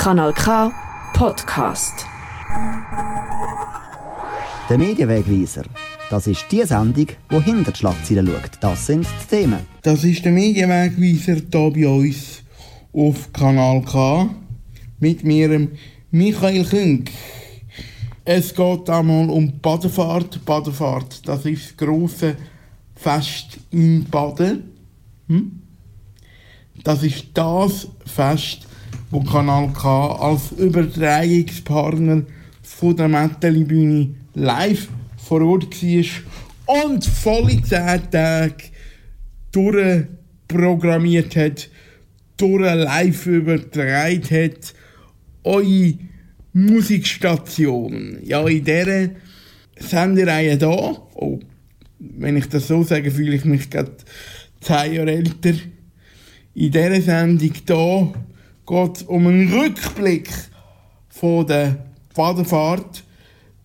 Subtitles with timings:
[0.00, 0.72] Kanal K
[1.12, 2.06] Podcast.
[4.70, 5.64] Der Medienwegweiser.
[6.08, 8.50] Das ist die Sendung, die hinter die Schlagzeilen schaut.
[8.62, 9.58] Das sind die Themen.
[9.82, 12.42] Das ist der Medienwegweiser hier bei uns
[12.94, 14.30] auf Kanal K
[15.00, 15.68] mit mir,
[16.10, 17.10] Michael Künk.
[18.24, 20.42] Es geht einmal um Badefahrt.
[20.46, 22.36] Badefahrt, das ist das grosse
[22.94, 24.62] Fest in Baden.
[25.28, 25.60] Hm?
[26.84, 28.66] Das ist das Fest,
[29.10, 32.22] wo Kanal K als Übertragungspartner
[32.62, 38.54] von der Metteli-Bühne live vor Ort war und volle 10 Tage
[39.52, 41.68] durchprogrammiert hat,
[42.36, 44.74] durch live übertragen hat,
[45.42, 45.94] eure
[46.52, 48.18] Musikstation.
[48.22, 49.10] Ja, in dieser
[49.78, 50.68] Sendereihe hier,
[51.14, 51.40] oh,
[51.98, 53.92] wenn ich das so sage, fühle ich mich gerade
[54.60, 55.54] 10 Jahre älter.
[56.54, 58.12] In dieser Sendung hier
[58.70, 60.30] geht um einen Rückblick
[61.08, 63.02] von der Badefahrt.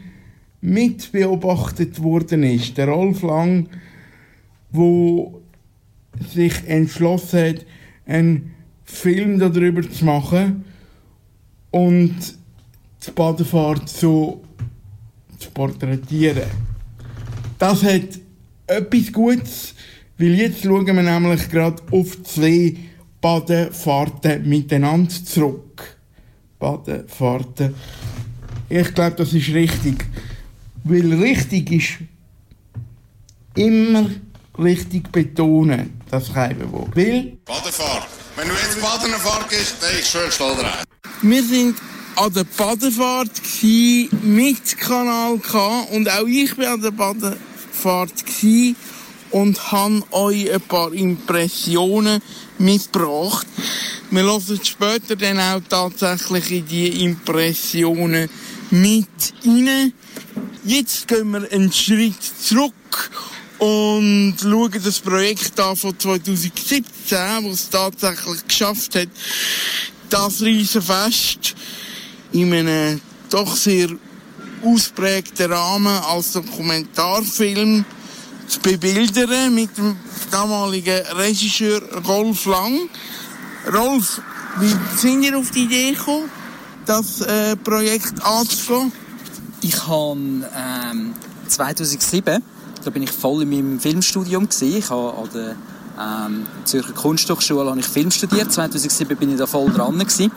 [0.61, 2.77] mitbeobachtet worden ist.
[2.77, 3.69] Der Rolf Lang,
[4.73, 5.41] wo
[6.33, 7.67] sich entschlossen hat,
[8.05, 8.53] einen
[8.85, 10.65] Film darüber zu machen
[11.71, 12.44] und
[13.07, 14.43] die Badefahrt so
[15.39, 16.51] zu porträtieren.
[17.59, 18.21] Das hat
[18.67, 19.75] etwas Gutes,
[20.19, 22.77] weil jetzt schauen wir nämlich gerade auf zwei
[23.21, 25.97] Badefahrten miteinander zurück.
[26.59, 27.75] Badefahrten.
[28.69, 30.05] Ich glaube, das ist richtig.
[30.85, 31.99] Weil richtig ist
[33.55, 34.11] immer
[34.59, 36.95] richtig betonen, das Reibewort.
[36.97, 37.39] Weil...
[37.45, 38.09] Badefahrt.
[38.37, 40.85] Wenn du jetzt Badenfahrt gehst, dann ist schön schnell rein.
[41.23, 41.77] Wir sind
[42.17, 43.31] an der Badefahrt
[44.23, 48.25] mit Kanal K und auch ich bin an der Badefahrt
[49.31, 52.23] und habe euch ein paar Impressionen
[52.59, 53.47] mitgebracht.
[54.11, 58.31] Wir hören später dann auch tatsächlich in die Impressionen
[58.71, 59.09] mit
[59.45, 59.93] rein.
[60.65, 63.11] Jetzt gehen wir einen Schritt zurück
[63.59, 69.09] und schauen das Projekt an von 2017, wo es tatsächlich geschafft hat,
[70.11, 71.57] das Riesenfest
[72.35, 73.01] in einem
[73.31, 73.89] doch sehr
[74.65, 77.85] ausprägten Rahmen als Dokumentarfilm
[78.47, 79.97] zu bebildern mit dem
[80.31, 82.89] damaligen Regisseur Rolf Lang.
[83.73, 84.21] Rolf,
[84.59, 86.29] wie sind ihr auf die Idee gekommen,
[86.87, 88.93] das äh, Projekt anzugehen?
[89.63, 91.15] Ich habe ähm,
[91.47, 92.43] 2007,
[92.85, 94.77] da bin ich voll in meinem Filmstudium gewesen.
[94.77, 95.57] Ich habe an der
[95.99, 98.53] ähm, Zürcher Kunsthochschule habe ich Film studiert.
[98.53, 100.33] 2007 bin ich da voll dran gewesen.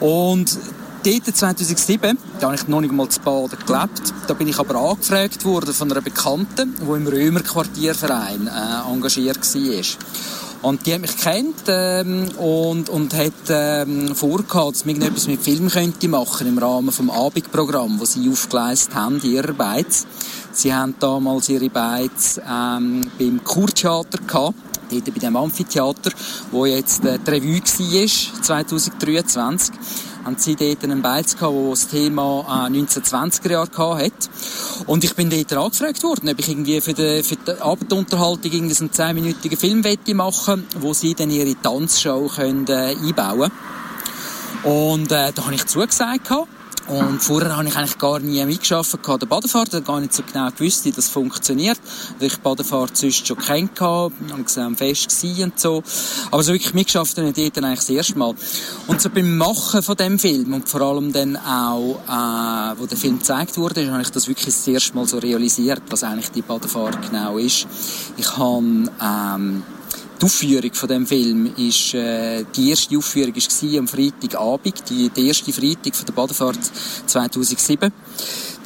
[0.00, 0.58] Und
[1.04, 4.74] dort 2007, da habe ich noch nicht mal zu Baden gelebt, da bin ich aber
[4.76, 9.84] angefragt worden von einer Bekannten, die im Römer-Quartierverein äh, engagiert war.
[10.60, 15.40] Und die hat mich kennt ähm, und, und hat ähm, vorgehabt, dass ich etwas mit
[15.40, 20.04] Film könnte machen im Rahmen des Abendprogramms, das sie aufgeleistet haben, ihrer Beiz.
[20.50, 24.54] Sie haben damals ihre Beiz ähm, beim Kurtheater gehabt
[24.90, 26.10] dort bei dem Amphitheater,
[26.50, 29.74] wo jetzt äh, die Revue war, 2023
[30.28, 34.30] haben sie dort einen Beiz gehabt, der das Thema äh, 1920er Jahre hat.
[34.86, 38.74] Und ich bin dort angefragt worden, ob ich irgendwie für die, für die Abendunterhaltung irgendwie
[38.74, 39.82] so einen 10-minütigen Film
[40.16, 43.50] machen wo sie dann ihre Tanzshow können, äh, einbauen
[44.64, 46.57] Und äh, da habe ich zugesagt gehabt.
[46.88, 50.22] Und vorher habe ich eigentlich gar nie mitgearbeitet an der Badefahrt, habe gar nicht so
[50.22, 51.78] genau gewusst, wie das funktioniert.
[52.18, 55.82] Weil ich Badefahrt sonst schon kennt habe, habe gesehen, fest und so.
[56.30, 58.34] Aber so wirklich mitgearbeitet habe ich dort eigentlich das erste Mal.
[58.86, 62.96] Und so beim Machen von dem Film und vor allem dann auch, äh, wo der
[62.96, 66.42] Film gezeigt wurde, habe ich das wirklich das erste Mal so realisiert, was eigentlich die
[66.42, 67.66] Badefahrt genau ist.
[68.16, 69.62] Ich habe, ähm,
[70.20, 75.28] die Aufführung von dem Film ist äh, die erste Aufführung war am Freitagabend, die, die
[75.28, 76.58] erste Freitag von der Badefahrt
[77.06, 77.92] 2007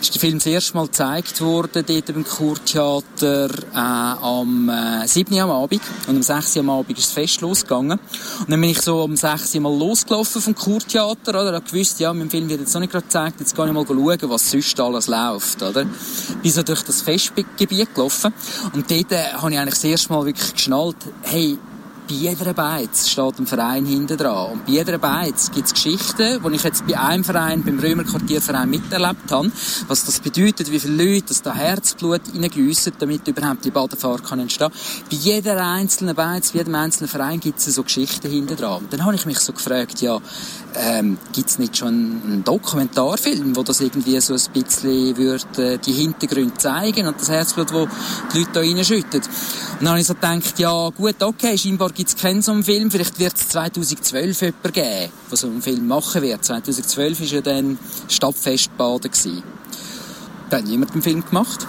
[0.02, 5.38] ist der Film das erste Mal gezeigt worden, dort beim Kurtheater, äh, am äh, 7.
[5.38, 5.80] am Abend.
[6.08, 6.56] Und am 6.
[6.58, 7.98] am Abend ist das Fest losgegangen.
[8.40, 9.54] Und dann bin ich so am 6.
[9.60, 11.56] Mal losgelaufen vom Kurtheater, oder?
[11.58, 13.86] Ich gewusst, ja, mein Film wird jetzt noch nicht gerade gezeigt, jetzt kann ich mal
[13.86, 15.84] schauen, was sonst alles läuft, oder?
[16.42, 18.34] Bin so durch das Festgebiet gelaufen.
[18.72, 21.58] Und dort äh, habe ich eigentlich das erste Mal wirklich geschnallt, hey,
[22.12, 24.52] bei jeder Beiz steht ein Verein hinten dran.
[24.52, 28.68] Und bei jeder Beiz gibt es Geschichten, die ich jetzt bei einem Verein, beim Römerquartierverein
[28.68, 29.50] miterlebt habe,
[29.88, 34.40] was das bedeutet, wie viele Leute das da Herzblut reingiessen, damit überhaupt die Badefahrt kann
[34.40, 34.70] entstehen.
[35.10, 38.82] Bei jeder einzelnen Beiz, bei jedem einzelnen Verein gibt es so Geschichten hinten dran.
[38.82, 40.18] Und dann habe ich mich so gefragt, ja,
[40.76, 45.78] ähm, gibt es nicht schon einen Dokumentarfilm, wo das irgendwie so ein bisschen würde, äh,
[45.78, 47.88] die Hintergründe zeigen und das Herzblut, wo
[48.32, 49.20] die Leute da reinschütten.
[49.20, 49.28] Und
[49.80, 52.90] dann habe ich so gedacht, ja gut, okay, scheinbar gibt es keinen so einen Film,
[52.90, 56.44] vielleicht wird es 2012 jemanden geben, der so einen Film machen wird.
[56.44, 57.78] 2012 war ja dann
[58.08, 59.10] Stadtfestbaden.
[59.10, 59.42] Gewesen.
[60.50, 61.66] Da hat niemand einen Film gemacht.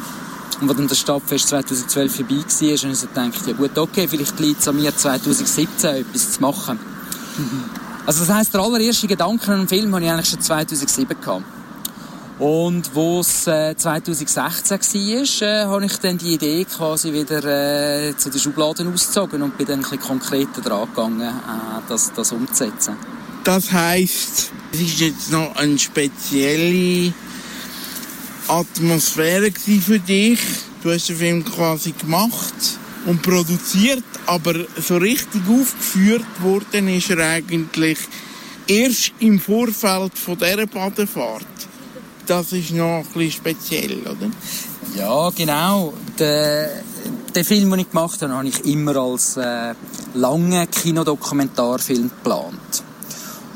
[0.61, 4.07] Und als dann das Stadtfest 2012 vorbei war, habe ich so gedacht, ja gut, okay,
[4.07, 6.79] vielleicht liegt es an mir 2017 etwas zu machen.
[8.05, 11.43] Also das heisst, der allererste Gedanke an den Film hatte ich eigentlich schon 2007 gehabt.
[12.39, 18.17] Und wo es äh, 2016 war, äh, habe ich dann die Idee quasi wieder äh,
[18.17, 22.31] zu den Schubladen ausgezogen und bin dann ein bisschen konkreter dran gegangen, äh, das, das
[22.33, 22.97] umzusetzen.
[23.45, 27.13] Das heisst, es ist jetzt noch eine spezielle
[28.47, 30.39] Atmosphäre für dich.
[30.81, 32.53] Du hast den Film quasi gemacht
[33.05, 37.99] und produziert, aber so richtig aufgeführt worden ist er eigentlich
[38.67, 41.45] erst im Vorfeld von dieser Badefahrt.
[42.25, 44.31] Das ist noch bisschen speziell, oder?
[44.95, 45.93] Ja, genau.
[46.17, 46.69] Den,
[47.35, 49.73] den Film, den ich gemacht habe, habe ich immer als äh,
[50.13, 52.83] langen Kinodokumentarfilm geplant.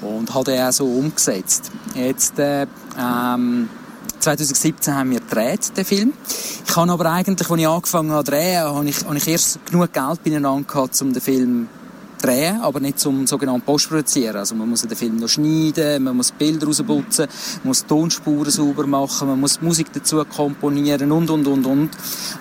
[0.02, 1.72] Und habe den auch so umgesetzt.
[1.96, 2.68] Jetzt, äh,
[3.00, 3.70] ähm,
[4.28, 6.12] 2017 haben wir gedreht, den Film.
[6.68, 9.66] Ich habe aber eigentlich, als ich angefangen habe zu drehen, habe ich, habe ich erst
[9.66, 11.70] genug Geld beieinander gehabt, um den Film
[12.18, 14.36] zu drehen, aber nicht zum sogenannten Postproduzieren.
[14.36, 17.28] Also man muss den Film noch schneiden, man muss Bilder rausputzen,
[17.64, 21.92] man muss Tonspuren sauber machen, man muss Musik dazu komponieren und, und, und, und.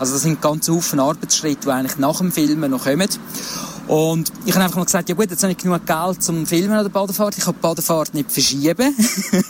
[0.01, 3.09] Also das sind ganz Haufen Arbeitsschritte, die eigentlich nach dem Filmen noch kommen.
[3.89, 6.73] Und ich habe einfach mal gesagt, ja gut, jetzt habe ich genug Geld zum Filmen
[6.73, 7.39] an der Badefahrt.
[7.39, 8.95] Ich kann die Badefahrt nicht verschieben.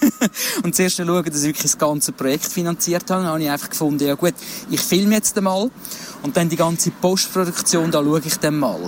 [0.62, 3.22] und zuerst schauen, dass ich wirklich das ganze Projekt finanziert habe.
[3.22, 4.34] Dann habe ich einfach gefunden, ja gut,
[4.70, 5.70] ich filme jetzt einmal.
[6.26, 8.80] Und dann die ganze Postproduktion, da schaue ich dann mal,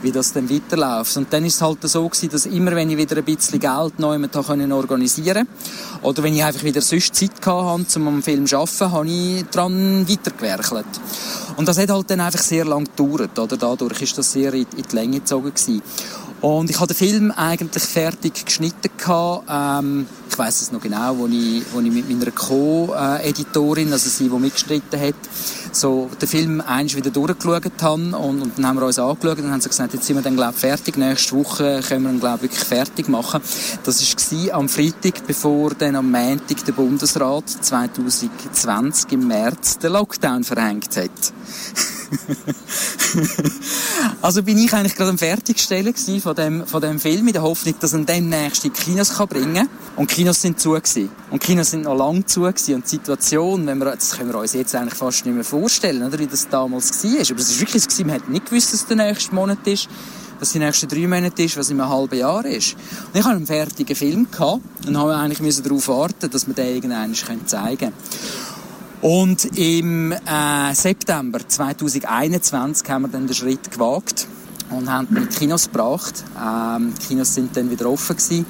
[0.00, 1.18] wie das dann weiterläuft.
[1.18, 3.98] Und dann ist es halt so gewesen, dass immer, wenn ich wieder ein bisschen Geld
[3.98, 4.18] neu
[4.72, 8.90] organisieren konnte, oder wenn ich einfach wieder sonst Zeit hatte, um am Film zu arbeiten,
[8.90, 10.86] habe ich daran weitergewerkelt.
[11.58, 13.58] Und das hat halt dann einfach sehr lang gedauert, oder?
[13.58, 15.82] Dadurch ist das sehr in, die Länge gezogen gewesen.
[16.40, 21.18] Und ich hatte den Film eigentlich fertig geschnitten gehabt, ähm, ich weiß es noch genau,
[21.18, 25.16] wo ich, wo ich mit meiner Co-Editorin, also sie, die mitgestritten hat,
[25.78, 29.50] so den Film eins wieder durchgeschaut habe und, und dann haben wir uns angeschaut und
[29.50, 32.42] haben so gesagt, jetzt sind wir dann glaube fertig, nächste Woche können wir ihn glaube
[32.42, 33.40] wirklich fertig machen.
[33.84, 40.44] Das war am Freitag, bevor dann am Montag der Bundesrat 2020 im März den Lockdown
[40.44, 41.10] verhängt hat.
[44.22, 47.74] also bin ich eigentlich gerade am Fertigstellen von dem, von dem Film, in der Hoffnung,
[47.80, 49.68] dass er demnächst in die Kinos kann bringen kann.
[49.96, 51.10] Und die Kinos sind zu gewesen.
[51.30, 52.76] Und Kinos sind noch lang zu gewesen.
[52.76, 55.67] Und die Situation, wenn wir, das können wir uns jetzt eigentlich fast nicht mehr vorstellen,
[56.02, 57.10] oder, wie das damals war.
[57.10, 59.88] Aber es war wirklich so, man hat nicht gewusst, dass der nächste Monat ist
[60.40, 62.74] was die nächsten drei Monate ist, was in einem halben Jahr ist.
[62.74, 66.76] Und ich hatte einen fertigen Film gehabt und habe eigentlich darauf warten, dass wir den
[66.76, 67.92] irgendwann zeigen können.
[69.00, 74.26] Und im äh, September 2021 haben wir dann den Schritt gewagt
[74.70, 76.24] und haben die Kinos gebracht.
[76.36, 78.46] Ähm, die Kinos sind dann wieder offen gewesen.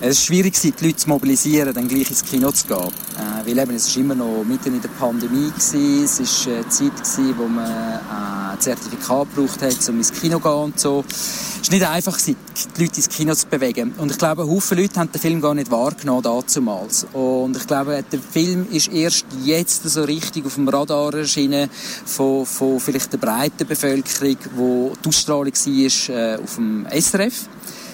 [0.00, 2.78] Es war schwierig, die Leute zu mobilisieren, dann gleich ins Kino zu gehen.
[2.78, 5.50] Äh, weil eben, es war immer noch mitten in der Pandemie.
[5.50, 6.04] Gewesen.
[6.04, 10.36] Es war eine Zeit, gewesen, wo man äh, ein Zertifikat gebraucht hat, um ins Kino
[10.36, 11.04] zu gehen und so.
[11.08, 12.36] Es war nicht einfach, gewesen,
[12.76, 13.92] die Leute ins Kino zu bewegen.
[13.98, 17.06] Und ich glaube, Haufen Leute haben den Film gar nicht wahrgenommen damals.
[17.12, 21.68] Und ich glaube, der Film ist erst jetzt so richtig auf dem Radar erschienen
[22.04, 27.48] von, von vielleicht der breiten Bevölkerung, wo die Ausstrahlung war äh, auf dem SRF.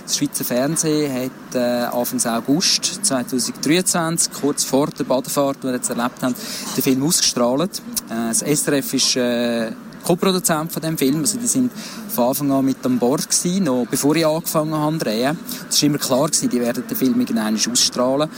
[0.04, 5.88] Das Schweizer Fernsehen hat äh, Anfang August 2023, kurz vor der Badefahrt, die wir jetzt
[5.88, 6.34] erlebt haben,
[6.76, 7.80] den Film ausgestrahlt.
[8.11, 9.73] Äh, das SRF ist äh,
[10.04, 11.73] Co-Produzent von dem Film, also die sind
[12.11, 15.38] von Anfang an mit an Bord gewesen, noch bevor ich angefangen habe zu drehen.
[15.70, 18.28] Es war immer klar gewesen, die werden den Film irgendwann ausstrahlen.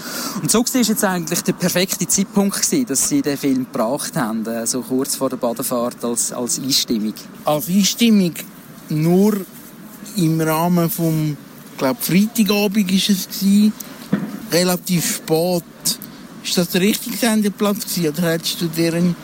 [0.40, 4.46] Und so war jetzt eigentlich der perfekte Zeitpunkt gewesen, dass sie den Film gebracht haben,
[4.46, 7.14] äh, so kurz vor der Badefahrt als, als Einstimmung.
[7.44, 8.35] Als Einstimmung
[8.88, 9.40] nur
[10.14, 11.37] im Rahmen vom
[11.76, 13.73] ich glaube, Freitagabend war es, gewesen,
[14.50, 15.62] relativ spät.
[16.42, 19.14] Ist das der richtige Sendeplatz gewesen, oder hättest du dir einen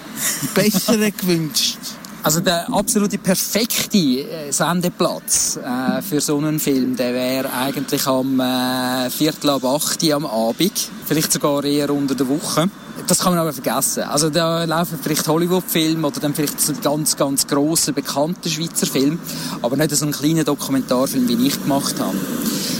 [0.55, 1.79] besseren gewünscht?
[2.23, 8.39] Also der absolute perfekte äh, Sendeplatz äh, für so einen Film, der wäre eigentlich am
[8.39, 12.69] äh, Viertel ab acht am Abend, vielleicht sogar eher unter der Woche.
[13.07, 14.05] Das kann man aber vergessen.
[14.05, 19.19] Also da laufen vielleicht Hollywood-Filme oder dann vielleicht so ganz, ganz grosse, bekannte Schweizer Film,
[19.61, 22.17] aber nicht so einen kleinen Dokumentarfilm, wie ich gemacht habe.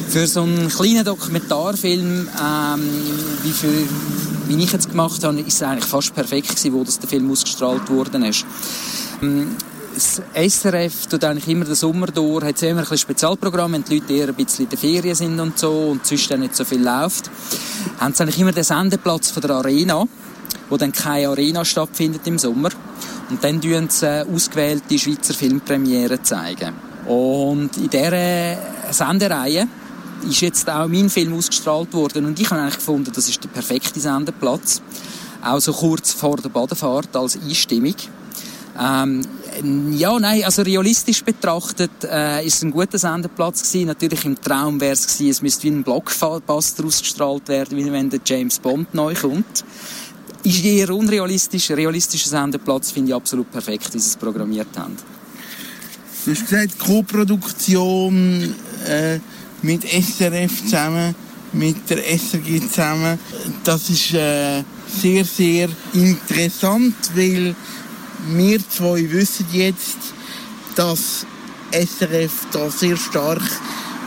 [0.09, 2.91] Für so einen kleinen Dokumentarfilm, ähm,
[3.43, 3.73] wie, für,
[4.47, 7.31] wie ich jetzt gemacht habe, ist es eigentlich fast perfekt gewesen, wo das der Film
[7.31, 8.45] ausgestrahlt worden ist.
[9.23, 9.57] Ähm,
[10.03, 14.13] das SRF tut eigentlich immer den Sommer durch, hat immer ein Spezialprogramm, wenn die Leute
[14.13, 16.83] eher ein bisschen in der Ferien sind und so und sonst dann nicht so viel
[16.83, 17.31] läuft,
[18.01, 20.07] haben sie eigentlich immer den Sendeplatz von der Arena,
[20.69, 22.71] wo dann keine Arena stattfindet im Sommer.
[23.31, 26.75] Und dann zeigen sie ausgewählte Schweizer Filmpremiere zeigen.
[27.07, 29.69] Und in dieser Sendereihe
[30.29, 33.49] ist jetzt auch mein Film ausgestrahlt worden und ich habe eigentlich gefunden, das ist der
[33.49, 34.83] perfekte Sendeplatz.
[35.45, 37.95] Auch so kurz vor der Badefahrt als Einstimmung.
[38.83, 39.23] Ähm,
[39.93, 43.87] ja, nein, also realistisch betrachtet äh, ist es ein guter Sendeplatz gewesen.
[43.87, 48.11] Natürlich im Traum wäre es gewesen, es müsste wie ein Blockbuster ausgestrahlt werden, wie wenn
[48.11, 49.65] der James Bond neu kommt.
[50.43, 51.71] Ist eher unrealistisch.
[51.71, 54.97] Realistischer Sendeplatz finde ich absolut perfekt, wie sie es programmiert haben.
[56.25, 58.55] Du hast gesagt, Co-Produktion
[58.89, 59.19] äh,
[59.63, 61.15] mit SRF zusammen,
[61.53, 63.19] mit der SRG zusammen.
[63.63, 67.55] Das ist äh, sehr, sehr interessant, weil
[68.29, 69.99] wir zwei wissen jetzt,
[70.77, 71.27] dass
[71.73, 73.43] SRF da sehr stark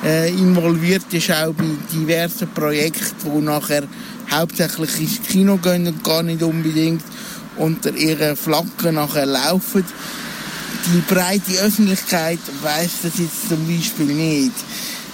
[0.03, 3.83] äh, involviert ist, auch bei diversen Projekten, die nachher
[4.31, 7.03] hauptsächlich ins Kino gehen und gar nicht unbedingt
[7.57, 9.83] unter ihren Flaggen nachher laufen.
[10.87, 14.53] Die breite Öffentlichkeit weiß das jetzt zum Beispiel nicht,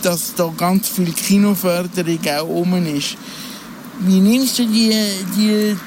[0.01, 3.15] dass da ganz viel Kinoförderung auch rum ist.
[3.99, 4.93] Wie nimmst du die,
[5.37, 5.77] die,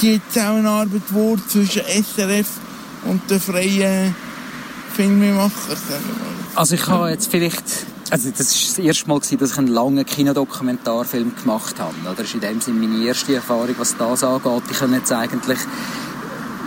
[0.00, 2.46] die Zusammenarbeit wahr zwischen SRF
[3.04, 4.14] und den freien
[4.94, 5.76] Filmemachern?
[6.54, 7.64] Also ich habe jetzt vielleicht
[8.08, 11.94] also das war das erste Mal, dass ich einen langen Kinodokumentarfilm gemacht habe.
[12.04, 14.62] Das ist in dem Sinne meine erste Erfahrung, was das angeht.
[14.70, 15.58] Ich habe jetzt eigentlich...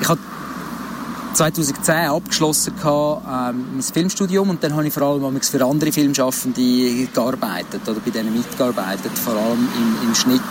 [0.01, 0.19] Ich habe
[1.33, 7.07] 2010 abgeschlossen gehabt, ähm, mein Filmstudium und dann habe ich vor allem für andere Filmschaffende
[7.13, 10.41] gearbeitet oder bei denen mitgearbeitet, vor allem im, im Schnitt.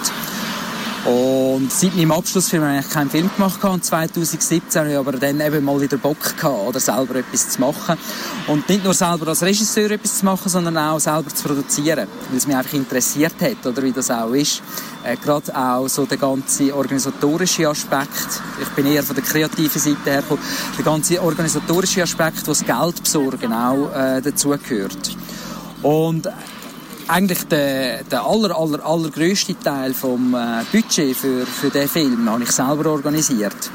[1.08, 5.40] Und seit meinem Abschlussfilm habe ich keinen Film gemacht und 2017 habe ich aber dann
[5.40, 7.96] eben mal wieder Bock gehabt, oder selber etwas zu machen.
[8.46, 12.36] Und nicht nur selber als Regisseur etwas zu machen, sondern auch selber zu produzieren, weil
[12.36, 14.60] es mich einfach interessiert hat, oder wie das auch ist.
[15.02, 18.42] Äh, Gerade auch so der ganze organisatorische Aspekt.
[18.60, 20.22] Ich bin eher von der kreativen Seite her.
[20.76, 25.16] Der ganze organisatorische Aspekt, wo das Geld besorgen auch äh, dazugehört.
[25.82, 26.28] Und
[27.08, 32.42] eigentlich der, der aller, aller, allergrößte Teil vom äh, Budget für, für den Film habe
[32.42, 33.70] ich selber organisiert.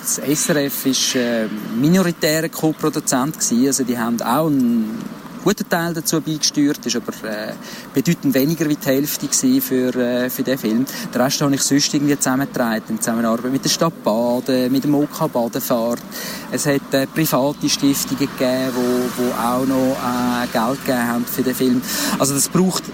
[0.00, 1.48] Das SRF war äh,
[1.80, 4.98] minoritärer Co-Produzent also die haben auch einen
[5.42, 7.52] guten Teil dazu beigesteuert, ist aber äh,
[7.92, 9.28] bedeutend weniger wie die Hälfte
[9.60, 10.86] für, äh, für den Film.
[11.12, 14.94] Den Rest habe ich sonst irgendwie zusammengetragen, in Zusammenarbeit mit der Stadt Baden, mit dem
[14.94, 16.02] OK Badefahrt.
[16.50, 21.42] Es hat äh, private Stiftungen gegeben, wo, wo auch noch äh, Geld gegeben haben für
[21.42, 21.82] den Film.
[22.18, 22.84] Also das braucht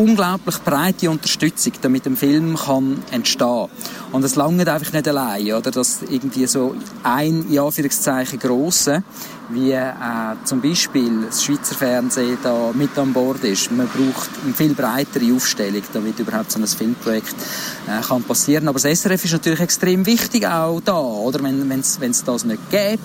[0.00, 3.68] unglaublich breite Unterstützung, damit ein Film kann entstehen
[4.12, 5.70] Und es langt einfach nicht allein, oder?
[5.70, 9.04] Dass irgendwie so ein, in Anführungszeichen, grosse,
[9.50, 9.92] wie äh,
[10.44, 13.70] zum Beispiel das Schweizer Fernsehen da mit an Bord ist.
[13.72, 17.34] Man braucht eine viel breitere Aufstellung, damit überhaupt so ein Filmprojekt
[17.86, 18.68] äh, kann passieren.
[18.68, 21.42] Aber das SRF ist natürlich extrem wichtig auch da, oder?
[21.42, 23.02] Wenn es das nicht gäbe,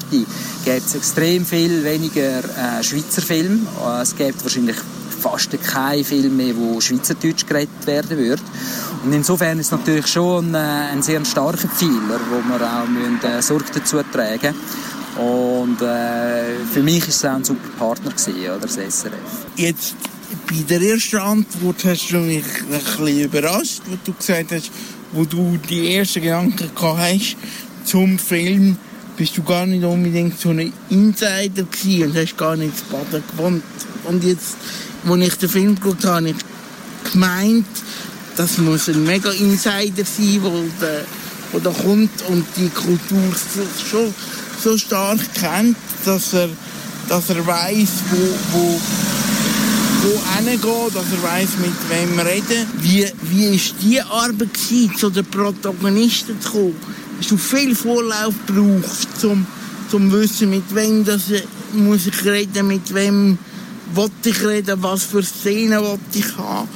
[0.63, 3.59] gäbe es extrem viel weniger äh, Schweizer Filme.
[3.85, 4.77] Äh, es gäbe wahrscheinlich
[5.25, 8.41] fast kein Film mehr, wo Schweizerdeutsch geredet werden würde.
[9.03, 12.87] Und insofern ist es natürlich schon ein, äh, ein sehr starker Pfeiler, wo wir auch
[12.87, 14.53] müssen, äh, Sorge dazu tragen
[15.17, 19.13] Und äh, für mich ist es auch ein super Partner gewesen, oder, das SRF.
[19.55, 19.95] Jetzt
[20.47, 24.69] bei der ersten Antwort hast du mich ein bisschen überrascht, wo du gesagt hast,
[25.11, 27.35] wo du die ersten Gedanken gehabt hast
[27.85, 28.77] zum Film,
[29.17, 33.23] bist du gar nicht unbedingt so ein Insider gewesen und hast gar nicht das Baden
[33.31, 33.63] gewohnt.
[34.03, 34.55] Und jetzt
[35.05, 37.65] als ich den Film geschaut habe, habe ich gemeint,
[38.35, 40.41] das muss ein mega Insider sein,
[40.81, 41.05] der,
[41.51, 43.33] wo der kommt und die Kultur
[43.89, 44.13] schon
[44.61, 46.49] so stark kennt, dass er,
[47.07, 48.81] dass er weiß, wo, wo,
[50.03, 52.67] wo hingeht, dass er weiß, mit wem reden.
[52.81, 56.75] Wie, wie ist die Arbeit gewesen, zu den Protagonisten zu kommen?
[57.19, 59.45] Hast du viel Vorlauf gebraucht, um,
[59.89, 61.23] zu wissen, mit wem das,
[61.73, 63.37] muss ich reden, mit wem
[63.93, 66.67] wollte ich reden, was für Szenen wollte ich haben.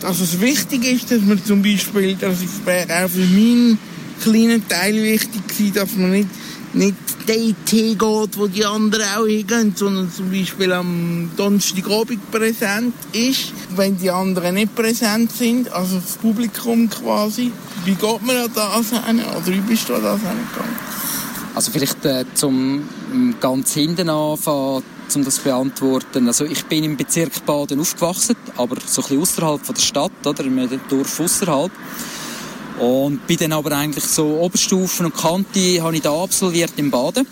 [0.00, 3.78] Dass es wichtig ist, dass man zum Beispiel, dass es auch für meinen
[4.22, 6.28] kleinen Teil wichtig war, dass man nicht,
[6.74, 6.94] nicht
[7.28, 13.96] den Tee wo die anderen auch hingehen, sondern zum Beispiel am Donnerstagabend präsent ist, wenn
[13.96, 17.50] die anderen nicht präsent sind, also das Publikum quasi.
[17.84, 19.20] Wie geht man an das hin?
[19.20, 20.76] Oder wie bist du an das hingegangen?
[21.54, 22.82] Also vielleicht äh, zum
[23.40, 24.82] ganz hinten anfangen,
[25.14, 26.26] um das zu beantworten.
[26.26, 30.44] Also ich bin im Bezirk Baden aufgewachsen, aber so ein bisschen außerhalb der Stadt, oder?
[30.44, 31.72] In einem Dorf außerhalb.
[32.80, 37.26] Und bin dann aber eigentlich so Oberstufen und Kante habe ich da absolviert in Baden.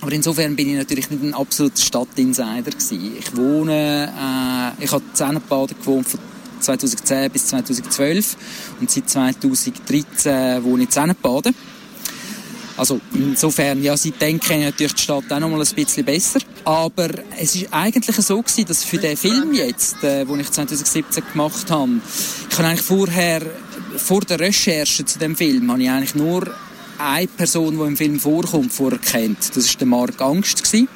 [0.00, 3.16] Aber insofern bin ich natürlich nicht ein absoluter Stadtinsider gewesen.
[3.18, 4.12] Ich wohne,
[4.78, 6.20] äh, ich habe in Zennenbaden gewohnt von
[6.60, 8.36] 2010 bis 2012
[8.80, 11.54] und seit 2013 wohne ich in Zennenbaden.
[12.78, 16.38] Also insofern, ja, kenne ich natürlich die Stadt auch noch mal ein bisschen besser.
[16.64, 17.08] Aber
[17.38, 21.70] es ist eigentlich so gewesen, dass für den Film jetzt, äh, den ich 2017 gemacht
[21.70, 22.00] habe,
[22.48, 23.42] ich habe eigentlich vorher,
[23.96, 26.54] vor der Recherche zu dem Film, habe ich eigentlich nur
[26.98, 29.56] eine Person, die im Film vorkommt, vorher kennt.
[29.56, 30.88] Das ist der Marc Angst gewesen,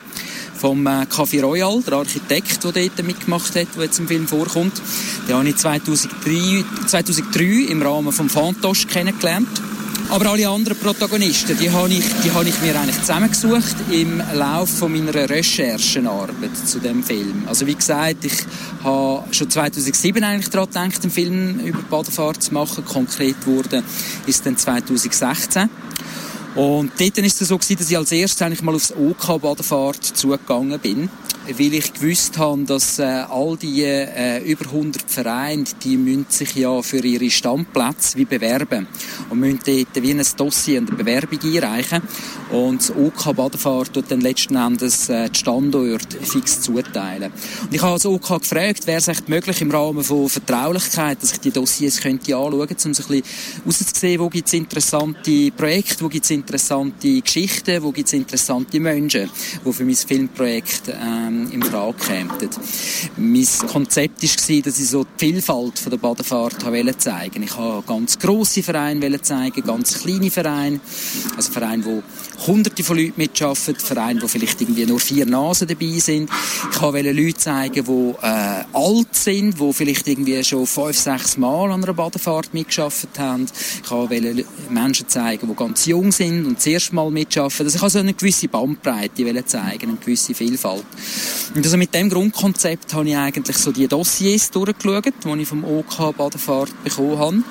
[0.55, 4.81] vom äh, Café Royal, der Architekt, der dort mitgemacht hat, der jetzt im Film vorkommt.
[5.29, 9.49] Den habe ich 2003, 2003 im Rahmen vom Fantosch kennengelernt.
[10.13, 14.87] Aber alle anderen Protagonisten, die habe ich, die habe ich mir eigentlich zusammengesucht im Laufe
[14.87, 17.45] meiner Recherchenarbeit zu dem Film.
[17.47, 18.45] Also wie gesagt, ich
[18.85, 22.85] habe schon 2007 eigentlich daran gedacht, einen Film über Badefahrt zu machen.
[22.85, 23.83] Konkret wurde
[24.27, 25.71] ist dann 2016.
[26.57, 30.79] Und dort war es so, dass ich als erstes eigentlich mal aufs OK Badefahrt zugegangen
[30.79, 31.09] bin
[31.47, 36.55] weil ich gewusst habe, dass äh, all die äh, über 100 Vereine, die müssen sich
[36.55, 38.87] ja für ihre Standplätze wie bewerben
[39.29, 42.03] und müssen dort wie ein Dossier und eine Bewerbung einreichen
[42.51, 47.33] und das OK Badefahrt tut dann letzten Endes äh, die Standorte fix zuteilen.
[47.63, 51.33] Und ich habe als OK gefragt, wäre es echt möglich im Rahmen von Vertraulichkeit, dass
[51.33, 53.23] ich die Dossiers könnte anschauen könnte, um so ein bisschen
[53.67, 58.79] rauszusehen, wo gibt es interessante Projekte, wo gibt es interessante Geschichten, wo gibt es interessante
[58.79, 59.31] Menschen,
[59.65, 62.31] die für mein Filmprojekt äh, ähm, in Frage kämen.
[63.17, 67.45] Mein Konzept war, dass ich so die Vielfalt der Badefahrt zeigen wollte.
[67.45, 70.81] Ich wollte ganz grosse Vereine zeigen, ganz kleine Vereine,
[71.37, 72.03] also Vereine, wo
[72.47, 76.31] hunderte von Leuten mitarbeiten, Vereine, wo vielleicht irgendwie nur vier Nasen dabei sind.
[76.73, 81.71] Ich wollte Leute zeigen, die äh, alt sind, die vielleicht irgendwie schon fünf, sechs Mal
[81.71, 83.47] an einer Badefahrt mitgearbeitet haben.
[83.83, 87.67] Ich wollte Menschen zeigen, die ganz jung sind und das erste Mal mitarbeiten.
[87.67, 90.85] Also ich wollte so eine gewisse Bandbreite zeigen, eine gewisse Vielfalt.
[91.55, 95.65] Und also mit dem Grundkonzept habe ich eigentlich so die Dossiers durchgeschaut, die ich vom
[95.65, 97.43] OK Badefahrt bekommen habe.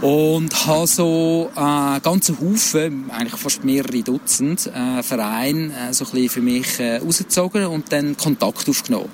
[0.00, 6.10] Und habe so äh, ganzen Haufen, eigentlich fast mehrere Dutzend äh, Vereine äh, so ein
[6.12, 9.08] bisschen für mich äh, rausgezogen und dann Kontakt aufgenommen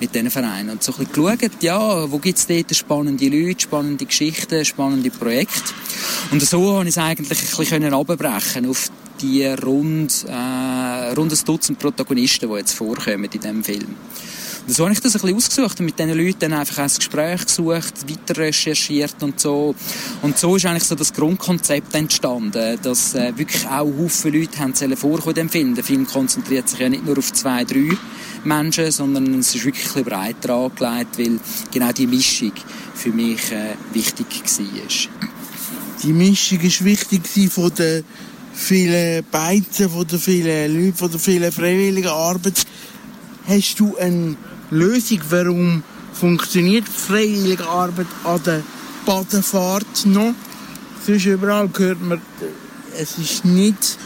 [0.00, 0.70] mit diesen Vereinen.
[0.70, 5.74] Und so ein bisschen geschaut, ja, wo es dort spannende Leute, spannende Geschichten, spannende Projekte.
[6.30, 8.90] Und so habe ich es eigentlich ein bisschen abbrechen auf
[9.20, 13.96] die rund, äh, rund ein Dutzend Protagonisten, die jetzt vorkommen in diesem Film.
[14.66, 17.44] So habe ich das ein bisschen ausgesucht und mit diesen Leuten dann einfach ein Gespräch
[17.44, 19.74] gesucht, weiter recherchiert und so.
[20.22, 24.96] Und so ist eigentlich so das Grundkonzept entstanden, dass äh, wirklich auch Haufen Leute haben
[24.96, 25.74] vorkommen in.
[25.74, 27.90] Der Film konzentriert sich ja nicht nur auf zwei, drei
[28.44, 32.52] Menschen, sondern es ist wirklich ein bisschen breiter angelegt, weil genau die Mischung
[32.94, 35.26] für mich äh, wichtig war.
[36.02, 38.02] Die Mischung ist wichtig von der
[38.54, 42.64] vielen Beizen, von den vielen Leuten, von der vielen freiwilligen Arbeit.
[43.46, 44.36] Hast du eine
[44.74, 45.82] Lösung, warum
[46.12, 48.62] funktioniert freiwillige Arbeit an der
[49.06, 50.34] Badefahrt noch?
[51.06, 52.20] Sonst überall hört man,
[52.98, 53.98] es ist nicht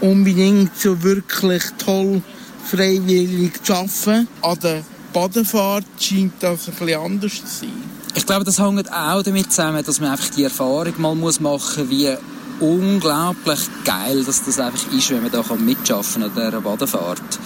[0.00, 2.22] unbedingt so wirklich toll,
[2.64, 4.28] freiwillig zu arbeiten.
[4.42, 7.96] An der Badefahrt scheint das ein bisschen anders zu sein.
[8.14, 11.88] Ich glaube, das hängt auch damit zusammen, dass man einfach die Erfahrung mal machen muss,
[11.88, 12.16] wie
[12.60, 17.38] unglaublich geil, dass das einfach ist, wenn man da mitarbeiten kann an dieser Badefahrt.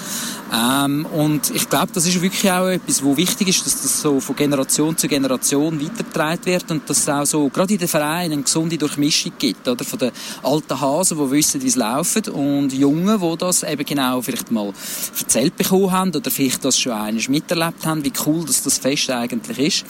[0.53, 4.19] Ähm, und ich glaube, das ist wirklich auch etwas, wo wichtig ist, dass das so
[4.19, 8.33] von Generation zu Generation weitergetragen wird und dass es auch so, gerade in den Vereinen,
[8.33, 9.85] eine gesunde Durchmischung gibt, oder?
[9.85, 10.11] Von den
[10.43, 14.73] alten Hasen, die wissen, wie es läuft und Jungen, die das eben genau vielleicht mal
[15.19, 19.09] erzählt bekommen haben oder vielleicht das schon einmal miterlebt haben, wie cool dass das Fest
[19.11, 19.85] eigentlich ist.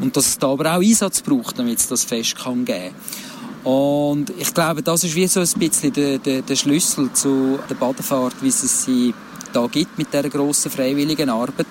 [0.00, 3.29] Und dass es da aber auch Einsatz braucht, damit es das Fest kann geben kann.
[3.64, 7.74] Und ich glaube, das ist wie so ein bisschen der, der, der Schlüssel zu der
[7.74, 9.14] Badefahrt, wie es sie
[9.52, 11.66] da gibt mit dieser grossen freiwilligen Arbeit.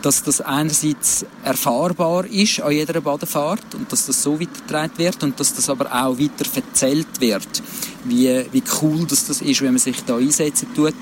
[0.00, 5.38] Dass das einerseits erfahrbar ist an jeder Badefahrt und dass das so weitergetragen wird und
[5.38, 7.62] dass das aber auch weiter erzählt wird,
[8.04, 10.94] wie, wie cool das, das ist, wenn man sich da einsetzen tut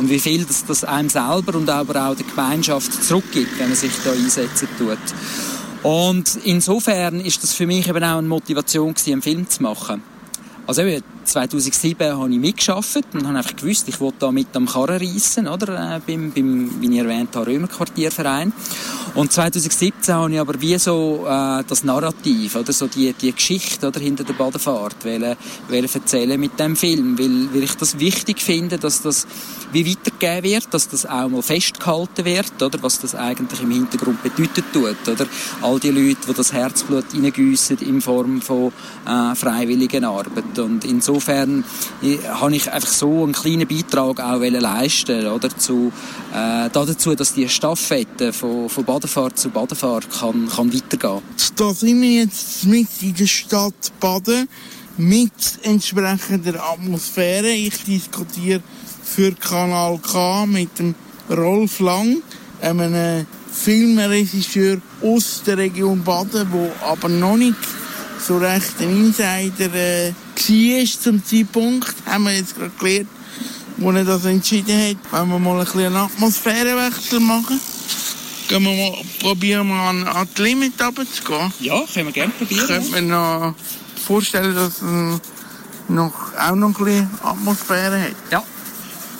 [0.00, 3.76] und wie viel das, das einem selber und aber auch der Gemeinschaft zurückgibt, wenn man
[3.76, 4.98] sich da einsetzen tut.
[5.82, 10.02] Und insofern ist das für mich eben auch eine Motivation gewesen, einen Film zu machen.
[10.66, 14.66] Also eben, 2007 habe ich mitgearbeitet und habe einfach gewusst, ich wollte da mit am
[14.66, 15.96] Karren reissen, oder?
[15.96, 18.52] Äh, beim, beim, wie ich erwähnt habe, Römerquartierverein.
[19.14, 22.72] Und 2017 habe ich aber wie so äh, das Narrativ, oder?
[22.72, 25.36] So die, die Geschichte oder, hinter der Badefahrt wollen,
[25.68, 29.26] wollen erzählen mit dem Film, weil, weil ich das wichtig finde, dass das
[29.72, 32.82] wie weitergegeben wird, dass das auch mal festgehalten wird, oder?
[32.82, 35.26] Was das eigentlich im Hintergrund bedeutet tut, oder?
[35.62, 38.72] All die Leute, die das Herzblut reingüssen in Form von
[39.06, 40.58] äh, freiwilligen Arbeit.
[40.58, 41.64] Und insofern insofern
[42.02, 45.92] äh, habe ich einfach so einen kleinen Beitrag auch leisten oder zu,
[46.32, 51.22] äh, dazu, dass die Staffette von, von Badefahrt zu Badefahrt kann, kann weitergehen.
[51.56, 54.48] Da sind wir jetzt mit in der Stadt Baden
[54.96, 57.50] mit entsprechender Atmosphäre.
[57.50, 58.62] Ich diskutiere
[59.02, 60.94] für Kanal K mit dem
[61.28, 62.22] Rolf Lang,
[62.60, 67.56] einem Filmregisseur aus der Region Baden, der aber noch nicht
[68.26, 73.08] so recht ein Insider äh, war zum Zeitpunkt, haben wir jetzt gerade gelernt,
[73.76, 74.96] wo er das entschieden hat.
[75.10, 77.60] Wenn wir mal ein bisschen einen Atmosphärenwechsel machen,
[78.48, 81.52] gehen wir mal, probieren wir an, an die Limit runterzugehen.
[81.60, 82.66] Ja, können wir gerne probieren.
[82.66, 83.54] Könnte mir noch
[84.06, 85.20] vorstellen, dass es
[85.88, 88.14] noch, auch noch ein bisschen Atmosphäre hat.
[88.30, 88.42] Ja.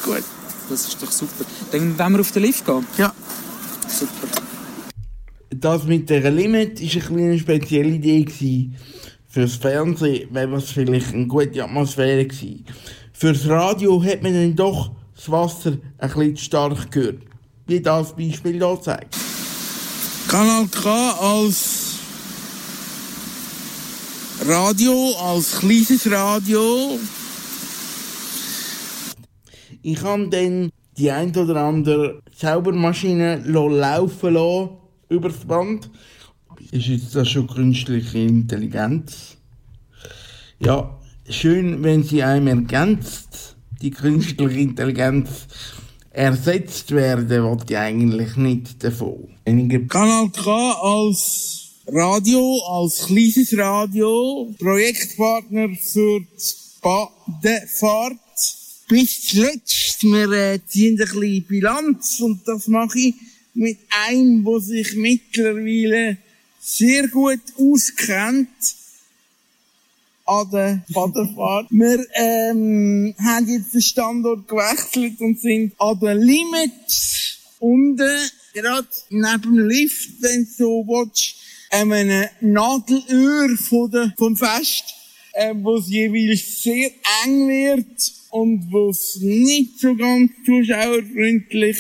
[0.05, 0.25] Gut.
[0.69, 1.45] Das ist doch super.
[1.73, 2.87] Dann wollen wir auf den Lift gehen.
[2.97, 3.13] Ja.
[3.89, 4.39] Super.
[5.61, 8.77] Das mit der Limit war eine spezielle Idee gewesen.
[9.29, 12.64] Fürs Fernsehen wäre das vielleicht eine gute Atmosphäre gewesen.
[13.12, 17.18] Fürs Radio hat man dann doch das Wasser ein bisschen stark gehört.
[17.66, 19.14] Wie das Beispiel hier zeigt.
[20.29, 21.96] Kanal K als
[24.49, 26.99] Radio, als kleines Radio.
[29.83, 34.80] Ich habe dann die ein oder andere Zaubermaschine laufen lassen
[35.11, 35.90] übers Band.
[36.70, 39.37] Ist jetzt das schon künstliche Intelligenz?
[40.61, 45.46] Ja, schön, wenn sie einem ergänzt, die künstliche Intelligenz
[46.11, 49.29] ersetzt werden, wollte ich eigentlich nicht davon.
[49.88, 58.16] Kanal K als Radio, als kleines Radio, Projektpartner für die Badefahrt.
[58.88, 63.14] Bis zuletzt, wir äh, ziehen ein bisschen Bilanz und das mache ich
[63.55, 66.19] mit einem, der sich mittlerweile
[66.61, 68.49] sehr gut auskennt
[70.27, 71.67] an der Badefahrt.
[71.71, 79.43] Wir ähm, haben jetzt den Standort gewechselt und sind an der Limits unten, gerade neben
[79.43, 81.35] dem Lift, wenn du so willst,
[81.71, 84.85] einem Nadelöhr von der, vom Fest,
[85.33, 86.91] äh, wo es jeweils sehr
[87.25, 91.79] eng wird und wo es nicht so ganz zuschauerfreundlich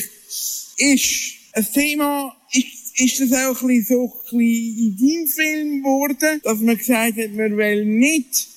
[0.76, 1.39] ist.
[1.52, 6.40] Ein Thema ist, ist das auch ein bisschen so ein bisschen in deinem Film geworden,
[6.44, 8.49] dass man gesagt hat, man will nicht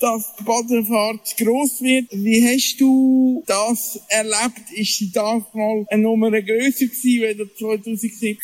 [0.00, 2.06] dass die Badefahrt gross wird.
[2.12, 4.70] Wie hast du das erlebt?
[4.74, 8.38] Ist sie mal eine Nummer grösser gewesen, als 2007?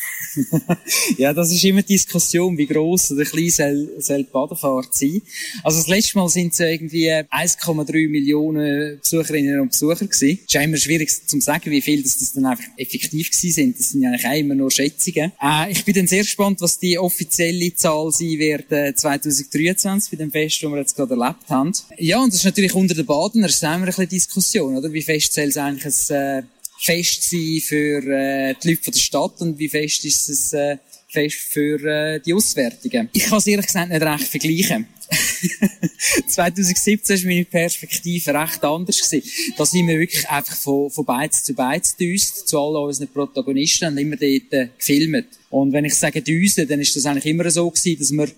[1.19, 5.23] ja, das ist immer die Diskussion, wie gross oder klein soll, soll die Badefahrt sein.
[5.63, 10.39] Also das letzte Mal sind es irgendwie 1,3 Millionen Besucherinnen und Besucher gewesen.
[10.47, 13.79] Es ist immer schwierig zu sagen, wie viel das, das dann einfach effektiv gewesen sind.
[13.79, 15.33] Das sind ja eigentlich auch immer nur Schätzungen.
[15.43, 20.17] Äh, ich bin dann sehr gespannt, was die offizielle Zahl sein wird äh, 2023 bei
[20.17, 21.73] dem Fest, das wir jetzt gerade erlebt erlebt haben.
[21.99, 24.93] Ja, und das ist natürlich unter den Baden, da ist immer ein bisschen Diskussion, oder?
[24.93, 26.43] Wie fest soll es eigentlich ein äh,
[26.81, 31.37] Fest sein für äh, die Leute der Stadt und wie fest ist es äh, Fest
[31.37, 33.11] für äh, die Auswärtigen?
[33.13, 34.87] Ich kann es ehrlich gesagt nicht recht vergleichen.
[36.27, 39.11] 2017 war meine Perspektive recht anders.
[39.11, 39.29] Gewesen.
[39.57, 43.89] Da sind wir wirklich einfach von, von Beiz zu Beiz düst, zu all unseren Protagonisten
[43.89, 45.27] und immer dort äh, gefilmt.
[45.51, 48.29] Und wenn ich sage düsen, dann ist das eigentlich immer so gewesen, dass wir,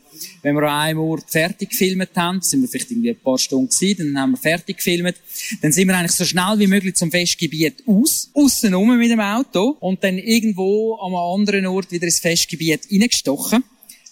[0.41, 3.69] wenn wir an einem Ort fertig gefilmt haben, sind wir vielleicht irgendwie ein paar Stunden
[3.69, 5.17] gewesen, dann haben wir fertig gefilmt,
[5.61, 9.21] dann sind wir eigentlich so schnell wie möglich zum Festgebiet aus, aussen rum mit dem
[9.21, 13.63] Auto und dann irgendwo an einem anderen Ort wieder ins Festgebiet reingestochen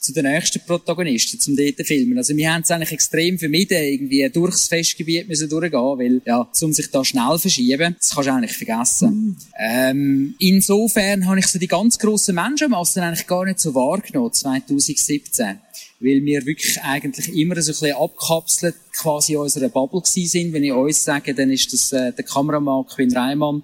[0.01, 2.17] zu den nächsten Protagonisten, zum dort filmen.
[2.17, 6.73] Also wir haben es eigentlich extrem vermieden, irgendwie durchs Festgebiet müssen durchgehen, weil, ja, um
[6.73, 9.11] sich da schnell verschieben, das kannst du eigentlich vergessen.
[9.11, 9.37] Mhm.
[9.59, 15.59] Ähm, insofern habe ich so die ganz grossen Menschenmassen eigentlich gar nicht so wahrgenommen, 2017
[16.01, 20.53] weil wir wirklich eigentlich immer so ein bisschen abkapselt quasi in unserer Bubble gewesen sind.
[20.55, 23.63] Wenn ich uns sage, dann ist das äh, der Kameramann Quinn Reimann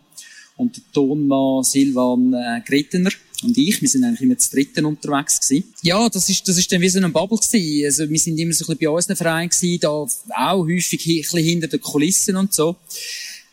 [0.56, 3.10] und der Tonmann Silvan äh, Grittener
[3.42, 5.72] und ich, wir sind eigentlich immer zu dritten unterwegs gewesen.
[5.82, 7.84] Ja, das ist, das ist dann wie so ein Bubble gewesen.
[7.84, 11.20] Also, wir sind immer so ein bisschen bei unseren Vereinen gewesen, da auch häufig ein
[11.20, 12.76] bisschen hinter den Kulissen und so.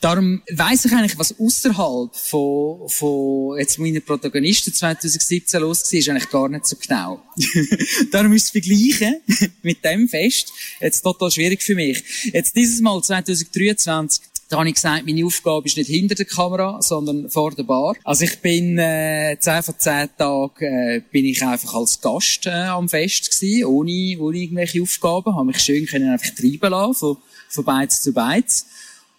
[0.04, 6.10] Darum weiss ich eigentlich, was außerhalb von, von jetzt meinen Protagonisten 2017 los war, ist
[6.10, 7.24] eigentlich gar nicht so genau.
[8.12, 9.22] Darum ist es vergleichen
[9.62, 12.04] mit dem Fest jetzt total schwierig für mich.
[12.34, 16.82] Jetzt dieses Mal 2023 da habe ich gesagt, meine Aufgabe ist nicht hinter der Kamera,
[16.82, 17.96] sondern vor der Bar.
[18.04, 22.52] Also ich bin äh, 10 von 10 Tagen äh, bin ich einfach als Gast äh,
[22.52, 25.36] am Fest gewesen, ohne, ohne irgendwelche Aufgaben.
[25.36, 27.18] Habe mich schön können einfach treiben lassen, von,
[27.50, 28.66] von Beiz zu Beiz.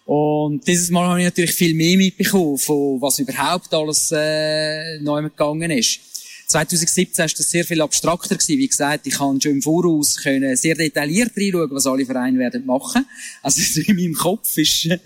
[0.05, 5.23] Und dieses Mal habe ich natürlich viel mehr mitbekommen, von was überhaupt alles äh, neu
[5.23, 5.99] gegangen ist.
[6.47, 8.57] 2017 war das sehr viel abstrakter gewesen.
[8.57, 12.65] Wie gesagt, ich kann schon im Voraus können sehr detailliert reinschauen, was alle Vereine werden
[12.65, 13.05] machen.
[13.41, 15.01] Also in meinem Kopf ist, habe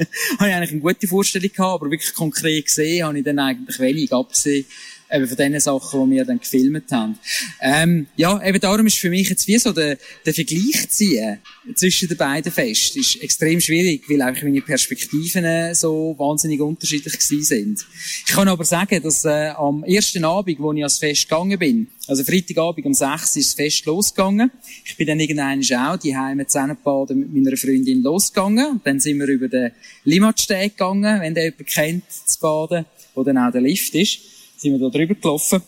[0.50, 4.12] ich eigentlich eine gute Vorstellung gehabt, aber wirklich konkret gesehen habe ich dann eigentlich wenig
[4.12, 4.66] abgesehen
[5.12, 7.18] eben von den Sachen, die wir dann gefilmt haben.
[7.62, 11.40] Ähm, ja, eben darum ist für mich jetzt wie so der, der Vergleich ziehen
[11.76, 17.44] zwischen den beiden Fest ist extrem schwierig, weil einfach meine Perspektiven so wahnsinnig unterschiedlich gewesen
[17.44, 17.86] sind.
[18.28, 21.88] Ich kann aber sagen, dass äh, am ersten Abend, wo ich als Fest gegangen bin,
[22.08, 24.52] also Freitagabend um 6 ist das Fest losgegangen.
[24.84, 28.82] Ich bin dann irgendwann auch die Heime Zähnebaden mit meiner Freundin losgegangen.
[28.84, 29.72] Dann sind wir über den
[30.06, 34.74] Limmatsteg gegangen, wenn der jemand kennt, zu baden, wo dann auch der Lift ist sind
[34.74, 35.62] wir da drüber gelaufen.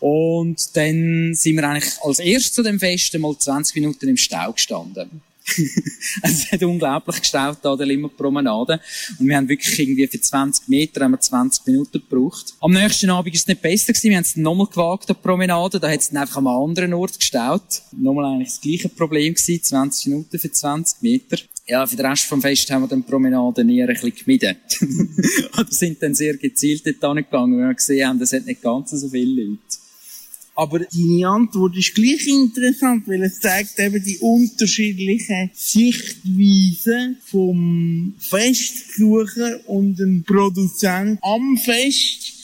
[0.00, 4.52] Und dann sind wir eigentlich als erstes zu dem Fest mal 20 Minuten im Stau
[4.52, 5.22] gestanden.
[6.22, 8.80] also es hat unglaublich gestaut da der Limmerpromenade.
[9.18, 12.54] Und wir haben wirklich irgendwie für 20 Meter haben wir 20 Minuten gebraucht.
[12.60, 14.10] Am nächsten Abend ist es nicht besser gewesen.
[14.10, 15.78] Wir haben es nochmal gewagt, die Promenade.
[15.78, 17.82] Da hat es einfach einem anderen Ort gestaut.
[17.92, 19.62] Nochmal eigentlich das gleiche Problem gewesen.
[19.62, 21.38] 20 Minuten für 20 Meter.
[21.68, 24.56] Ja, für den Rest vom Fest haben wir dann Promenaden eher ein bisschen gemieden.
[25.58, 28.90] Oder sind dann sehr gezielt dort gegangen, weil wir gesehen haben, es hat nicht ganz
[28.90, 29.60] so viele Leute.
[30.54, 39.68] Aber deine Antwort ist gleich interessant, weil es zeigt eben die unterschiedlichen Sichtweisen vom Festbesucher
[39.68, 42.35] und dem Produzent am Fest.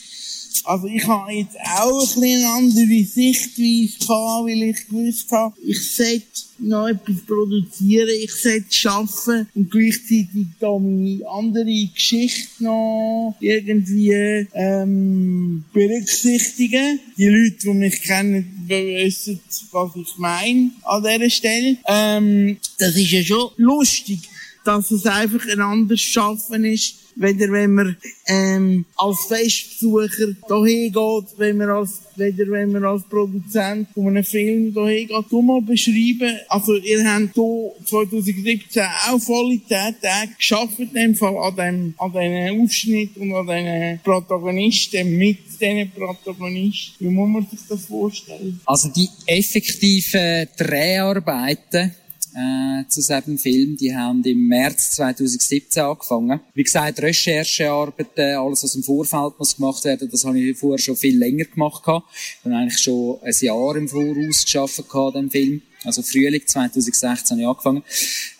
[0.65, 5.95] Also ich habe jetzt auch ein eine andere Sichtweise gehabt, weil ich gewusst habe, ich
[5.95, 6.25] sollte
[6.59, 15.65] noch etwas produzieren, ich sollte arbeiten und gleichzeitig da meine andere Geschichte noch irgendwie ähm,
[15.73, 16.99] berücksichtigen.
[17.17, 19.39] Die Leute, die mich kennen, wissen,
[19.71, 21.77] was ich meine an dieser Stelle.
[21.87, 24.19] Ähm, das ist ja schon lustig,
[24.63, 27.97] dass es einfach ein anderes Schaffen ist, weder wenn man
[28.27, 34.23] ähm, als Festbesucher dahin geht, wenn man als, weder wenn man als Produzent von einem
[34.23, 35.25] Film dahin geht.
[35.29, 41.37] Du mal beschreiben, also ihr habt hier 2017 auch volle Tage geschafft, in dem Fall
[41.37, 46.95] an dem, an diesen Ausschnitt und an diesen Protagonisten, mit diesen Protagonisten.
[46.99, 48.59] Wie muss man sich das vorstellen?
[48.65, 51.93] Also die effektiven Dreharbeiten,
[52.35, 53.77] äh, zu diesem Film.
[53.77, 56.39] Die haben im März 2017 angefangen.
[56.53, 60.95] Wie gesagt, Recherchearbeiten, alles, was im Vorfeld muss gemacht werden, das habe ich vorher schon
[60.95, 61.83] viel länger gemacht.
[61.83, 65.61] Ich habe eigentlich schon ein Jahr im Voraus geschaffen dem Film.
[65.83, 67.83] Also Frühling 2016 habe ich angefangen.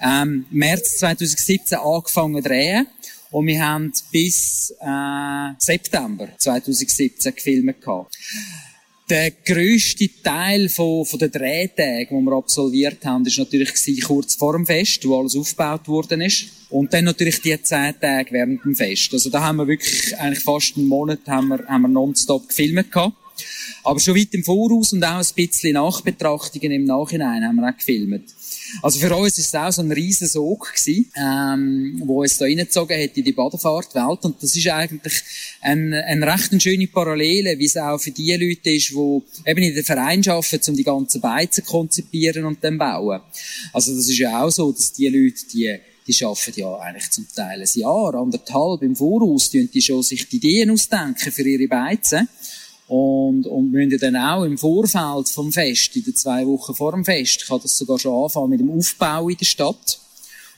[0.02, 2.88] Ähm, März 2017 angefangen zu drehen.
[3.32, 7.82] Und wir haben bis äh, September 2017 gefilmt.
[7.82, 8.16] Gehabt
[9.10, 14.54] der grösste Teil von, von den Drehtagen, die wir absolviert haben, ist natürlich kurz vor
[14.54, 16.46] dem Fest, wo alles aufgebaut worden ist.
[16.70, 19.14] Und dann natürlich die zehn Tage während dem Fest.
[19.14, 22.92] Also da haben wir wirklich eigentlich fast einen Monat haben wir, haben wir nonstop gefilmt
[22.92, 23.16] gehabt.
[23.84, 27.78] Aber schon weit im Voraus und auch ein bisschen Nachbetrachtungen im Nachhinein haben wir auch
[27.78, 28.34] gefilmt.
[28.82, 32.46] Also für uns ist es auch so ein riesen Sog gewesen, ähm, wo uns da
[32.46, 34.24] reingezogen hat in die Badefahrtwelt.
[34.24, 35.22] Und das ist eigentlich
[35.62, 39.76] ein, ein recht schöne Parallele, wie es auch für die Leute ist, die eben in
[39.76, 43.22] den Verein arbeiten, um die ganzen Beizen zu konzipieren und dann bauen.
[43.74, 47.26] Also das ist ja auch so, dass die Leute, die die arbeiten ja eigentlich zum
[47.34, 52.28] Teil ein Jahr, anderthalb im Voraus, die schon sich die Ideen ausdenken für ihre Beizen.
[52.88, 57.06] Und, und müssen dann auch im Vorfeld vom Fest, in den zwei Wochen vor dem
[57.06, 60.00] Fest, kann das sogar schon anfangen mit dem Aufbau in der Stadt.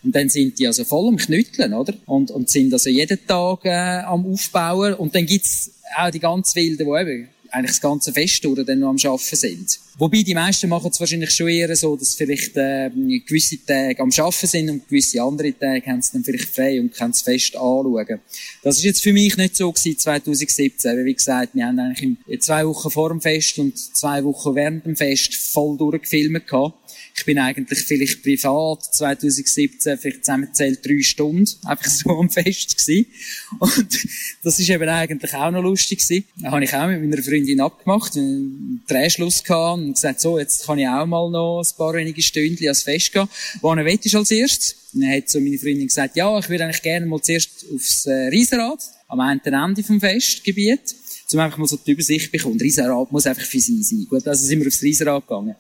[0.03, 1.93] Und dann sind die also voll am Knütteln, oder?
[2.05, 4.93] Und, und sind also jeden Tag äh, am Aufbauen.
[4.95, 8.79] Und dann gibt's auch die ganz Wilden, die eben eigentlich das ganze Fest durch dann
[8.79, 9.79] noch am Arbeiten sind.
[9.97, 12.89] Wobei die meisten machen es wahrscheinlich schon eher so, dass vielleicht äh,
[13.25, 16.93] gewisse Tage am Arbeiten sind und gewisse andere Tage haben sie dann vielleicht frei und
[16.93, 18.19] können das Fest anschauen.
[18.61, 21.05] Das ist jetzt für mich nicht so gewesen 2017.
[21.05, 24.97] Wie gesagt, wir haben eigentlich zwei Wochen vor dem Fest und zwei Wochen während dem
[24.97, 26.75] Fest voll durchgefilmt gehabt.
[27.17, 33.05] Ich bin eigentlich vielleicht privat 2017 vielleicht zusammenzählt drei Stunden einfach so am Fest gewesen.
[33.59, 34.07] Und
[34.43, 36.25] das ist eben eigentlich auch noch lustig gewesen.
[36.41, 40.65] Da habe ich auch mit meiner Freundin abgemacht, einen Drehschluss gehabt und gesagt, so, jetzt
[40.65, 43.27] kann ich auch mal noch ein paar wenige Stündchen ans Fest gehen.
[43.61, 44.75] Wohin willst als erstes?
[44.93, 48.27] Dann hat so meine Freundin gesagt, ja, ich würde eigentlich gerne mal zuerst aufs äh,
[48.27, 50.95] Riesenrad, am einen Ende vom Festgebiet
[51.33, 52.59] um einfach mal so die Übersicht bekommen.
[52.59, 54.05] Riesenrad muss einfach für sie sein.
[54.09, 55.55] Gut, also sind wir aufs Riesenrad gegangen.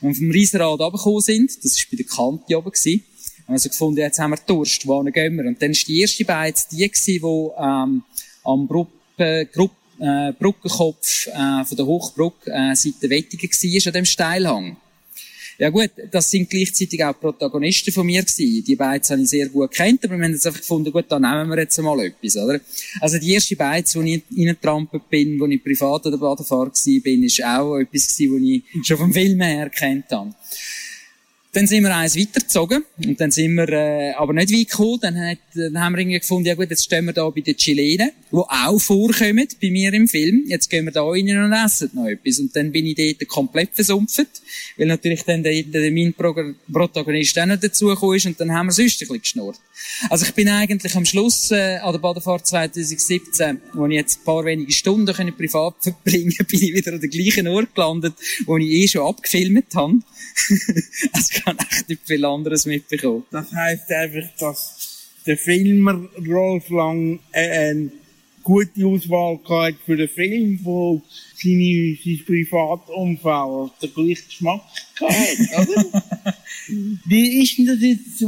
[0.00, 3.02] Wenn wir vom Riesenrad runtergekommen sind, das war bei der Kante oben, gewesen,
[3.46, 5.44] haben wir so gefunden, jetzt haben wir Durst, wohin gehen wir?
[5.44, 8.02] Und dann war die erste Beiz die, gewesen, die ähm,
[8.44, 13.92] am Bruppe, Gruppe, äh, Brückenkopf äh, von der Hochbrücke äh, seit der Wettigen war, an
[13.92, 14.76] dem Steilhang.
[15.60, 18.64] Ja gut, das sind gleichzeitig auch Protagonisten von mir gewesen.
[18.64, 21.18] Die beiden habe ich sehr gut kennt, aber wir haben jetzt einfach gefunden, gut, da
[21.18, 22.58] nehmen wir jetzt mal etwas, oder?
[22.98, 27.24] Also die erste Beiz, wo ich reingetrampelt bin, wo ich privat oder Badefahrer gewesen bin,
[27.24, 30.34] ist auch etwas gewesen, was ich schon vom Film her kennt habe.
[31.52, 34.98] Dann sind wir eins weitergezogen und dann sind wir äh, aber nicht weit gekommen.
[35.00, 37.56] Dann, hat, dann haben wir irgendwie gefunden, ja gut, jetzt stehen wir da bei den
[37.56, 40.44] Chilenen, die auch vorkommen bei mir im Film.
[40.46, 42.38] Jetzt gehen wir da rein und essen noch etwas.
[42.38, 44.28] Und dann bin ich dort komplett versumpft,
[44.76, 48.72] weil natürlich dann der, der, mein Protagonist auch noch dazugekommen ist und dann haben wir
[48.72, 49.58] sonst ein bisschen geschnurrt.
[50.08, 54.24] Also ich bin eigentlich am Schluss äh, an der Badefahrt 2017, wo ich jetzt ein
[54.24, 58.14] paar wenige Stunden können privat verbringen bin ich wieder an der gleichen Ort gelandet,
[58.46, 60.00] wo ich eh schon abgefilmt habe.
[61.12, 63.24] also ich habe echt nicht viel anderes mitbekommen.
[63.30, 67.90] Das heisst einfach, dass der Filmer Rolf Lang äh, eine
[68.42, 71.02] gute Auswahl gehabt für den Film, wo
[71.36, 74.62] seine, sein Privatumfeld den gleichen Geschmack
[75.00, 76.02] hat, oder?
[77.06, 78.18] Wie ist denn das jetzt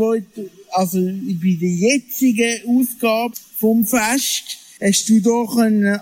[0.72, 5.44] also bei der jetzigen Ausgabe vom Fest, hast du da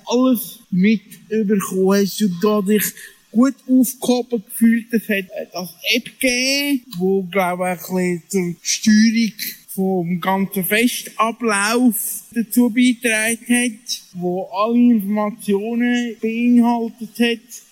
[0.07, 2.03] alles mitbekommen?
[2.03, 2.85] Hast du da dich
[3.31, 4.93] gut aufgehoben gefühlt.
[4.93, 9.33] Es hat das App gegeben, wo, glaube ich, ein bisschen zur Steuerung
[9.69, 17.70] vom ganzen Festablauf dazu beigetragen hat, wo alle Informationen beinhaltet hat.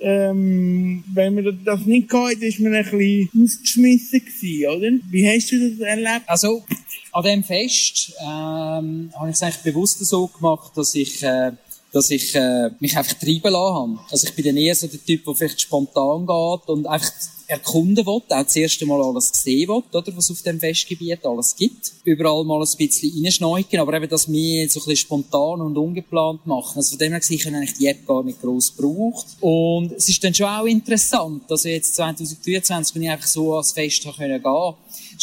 [0.00, 4.90] Ähm, wenn man das nicht gehabt ist man ein bisschen ausgeschmissen gewesen, oder?
[5.10, 6.22] Wie hast du das erlebt?
[6.26, 6.64] Also,
[7.12, 11.52] an dem Fest ähm, habe ich es eigentlich bewusst so gemacht, dass ich äh,
[11.94, 13.98] dass ich äh, mich einfach treiben lassen habe.
[14.10, 17.12] Also ich bin dann eher so der Typ, der vielleicht spontan geht und einfach
[17.54, 21.54] erkunden will, auch das erste Mal alles sehen will, oder, was auf dem Festgebiet alles
[21.56, 21.92] gibt.
[22.04, 26.46] Überall mal ein bisschen reinschneuken, aber eben das mir so ein bisschen spontan und ungeplant
[26.46, 26.76] machen.
[26.76, 29.26] Also von dem her gesehen, ich eigentlich die App gar nicht gross gebraucht.
[29.40, 33.52] Und es ist dann schon auch interessant, dass ich jetzt 2023, wenn ich einfach so
[33.54, 34.74] ans Fest gehen konnte,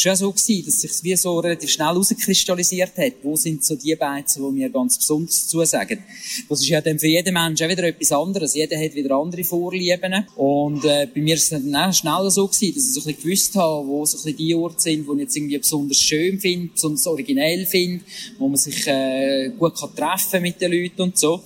[0.07, 3.95] auch so gewesen, dass sich wie so relativ schnell herauskristallisiert hat, wo sind so die
[3.95, 6.03] Beizen, die mir ganz besonders zusagen.
[6.49, 8.55] Das ist ja dann für jeden Menschen auch wieder etwas anderes.
[8.55, 10.25] Jeder hat wieder andere Vorlieben.
[10.35, 13.15] Und äh, bei mir ist es dann auch schnell so gewesen, dass ich so ein
[13.15, 15.97] bisschen gewusst habe, wo so ein bisschen die Orte sind, die ich jetzt irgendwie besonders
[15.97, 18.03] schön finde, besonders originell finde,
[18.37, 21.41] wo man sich äh, gut kann treffen mit den Leuten und so.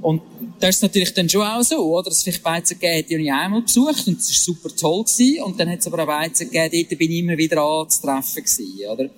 [0.00, 0.22] Und
[0.60, 2.04] das ist natürlich dann schon auch so, oder?
[2.10, 5.42] Dass es vielleicht Beizen gegeben die ich einmal besucht und es war super toll gewesen.
[5.42, 8.90] Und dann hat es aber auch Beizen gegeben, dort bin ich immer wieder anzutreffen gewesen,
[8.90, 9.10] oder?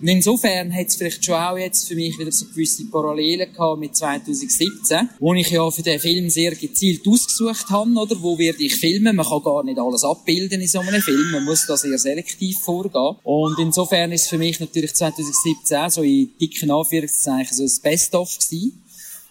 [0.00, 3.80] Und insofern hat es vielleicht schon auch jetzt für mich wieder so gewisse Parallelen gehabt
[3.80, 8.20] mit 2017, wo ich ja für den Film sehr gezielt ausgesucht habe, oder?
[8.20, 9.16] Wo werde ich filmen?
[9.16, 11.30] Man kann gar nicht alles abbilden in so einem Film.
[11.32, 13.16] Man muss da sehr selektiv vorgehen.
[13.22, 18.83] Und insofern ist für mich natürlich 2017 so in dicken Anführungszeichen so ein Best-of gewesen.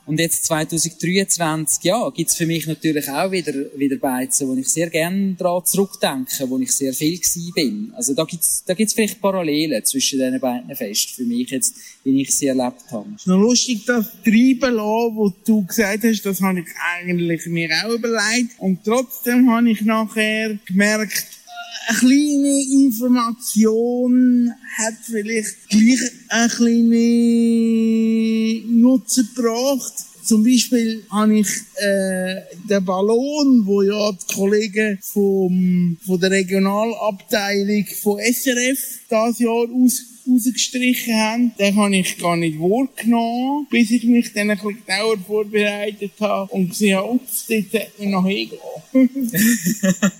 [0.05, 4.89] Und jetzt 2023, ja, gibt's für mich natürlich auch wieder, wieder Beizen, wo ich sehr
[4.89, 7.93] gerne daran zurückdenke, wo ich sehr viel gewesen bin.
[7.95, 12.21] Also da gibt's, da gibt's vielleicht Parallelen zwischen diesen beiden Festen für mich jetzt, wie
[12.21, 13.09] ich sie erlebt habe.
[13.15, 17.69] Ist noch lustig, das Treiben lassen, was du gesagt hast, das habe ich eigentlich mir
[17.83, 18.59] auch überlegt.
[18.59, 21.42] Und trotzdem habe ich nachher gemerkt,
[21.87, 29.93] eine kleine Information hat vielleicht gleich ein mehr Nutzen gebracht.
[30.23, 37.85] Zum Beispiel habe ich äh, den Ballon, wo ja die Kollegen vom, von der Regionalabteilung
[38.01, 44.03] von SRF das Jahr aus rausgestrichen haben, den habe ich gar nicht wahrgenommen, bis ich
[44.05, 48.25] mich dann ein bisschen genauer vorbereitet habe und gesehen habe, ups, dort sollte man noch
[48.25, 48.59] hingehen.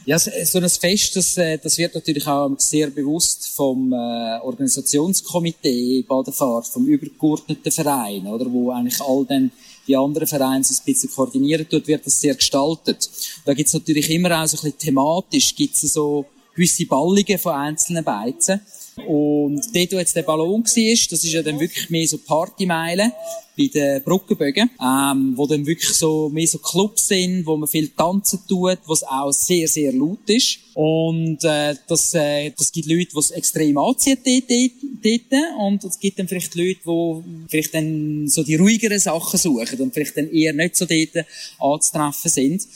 [0.05, 6.03] ja, so ein Fest, das, äh, das wird natürlich auch sehr bewusst vom äh, Organisationskomitee
[6.03, 9.51] Badefahrt, vom übergeordneten Verein, oder, wo eigentlich all den
[9.87, 13.09] die anderen Vereine so ein bisschen koordinieren tut, wird das sehr gestaltet.
[13.37, 17.53] Und da gibt's natürlich immer auch so ein bisschen thematisch, gibt's so gewisse Ballungen von
[17.53, 18.61] einzelnen Beizen.
[19.07, 23.11] Und dort, wo jetzt der Ballon war, das ist ja dann wirklich mehr so Partymeilen
[23.57, 27.89] bei den Brückenbögen, ähm, wo dann wirklich so mehr so Clubs sind, wo man viel
[27.89, 30.59] tanzen tut, was auch sehr, sehr laut ist.
[30.73, 34.49] Und äh, das, äh, das gibt Leute, die es extrem anziehen dort,
[35.03, 39.79] dort, und es gibt dann vielleicht Leute, die vielleicht dann so die ruhigeren Sachen suchen
[39.81, 41.25] und vielleicht dann eher nicht so dort
[41.59, 42.67] anzutreffen sind.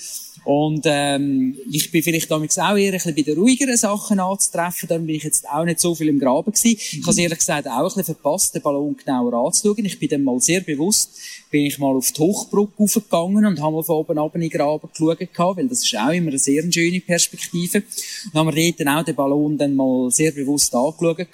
[0.47, 4.88] Und ähm, ich bin vielleicht damals auch eher ein bisschen bei den ruhigeren Sachen anzutreffen.
[4.88, 6.77] Dann bin ich jetzt auch nicht so viel im Graben gewesen.
[6.79, 9.83] Ich habe ehrlich gesagt auch ein bisschen verpasst, den Ballon genauer anzuschauen.
[9.83, 13.75] Ich bin dann mal sehr bewusst, bin ich mal auf die Hochbrücke raufgegangen und habe
[13.75, 15.19] mal von oben ab in den Graben geschaut,
[15.57, 17.84] weil das ist auch immer eine sehr schöne Perspektive.
[18.26, 21.28] Und haben wir dort dann auch den Ballon dann mal sehr bewusst angeschaut.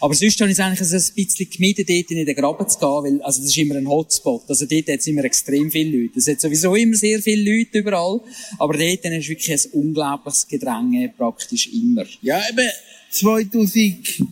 [0.00, 2.88] Aber sonst habe ich es eigentlich ein bisschen gemieden, dort in den Graben zu gehen,
[2.88, 4.42] weil, also das ist immer ein Hotspot.
[4.48, 6.18] Also dort hat es immer extrem viele Leute.
[6.18, 8.20] Es hat sowieso immer sehr viele Leute überall.
[8.58, 12.04] Aber dort dann ist wirklich ein unglaubliches Gedränge praktisch immer.
[12.20, 12.68] Ja, eben,
[13.10, 14.26] 2017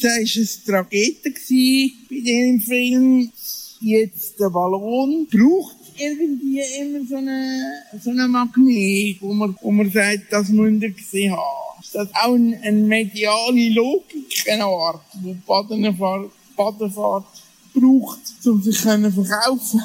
[0.00, 3.32] war es gewesen bei diesem Film.
[3.80, 7.62] Jetzt der Ballon braucht irgendwie immer so einen,
[8.00, 11.80] so einen Magnet, wo man, wo man sagt, das müsst ihr gesehen haben.
[11.80, 17.24] Ist das auch eine, eine mediale Logik, eine Art, die Badenfahrt, Badenfahrt
[17.74, 19.82] braucht, um sich können verkaufen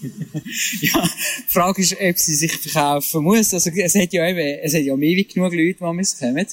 [0.80, 3.52] ja, die Frage ist, ob sie sich verkaufen muss.
[3.52, 6.46] Also, es hat ja eben, es hat ja mehr wie genug Leute, die mitkommen.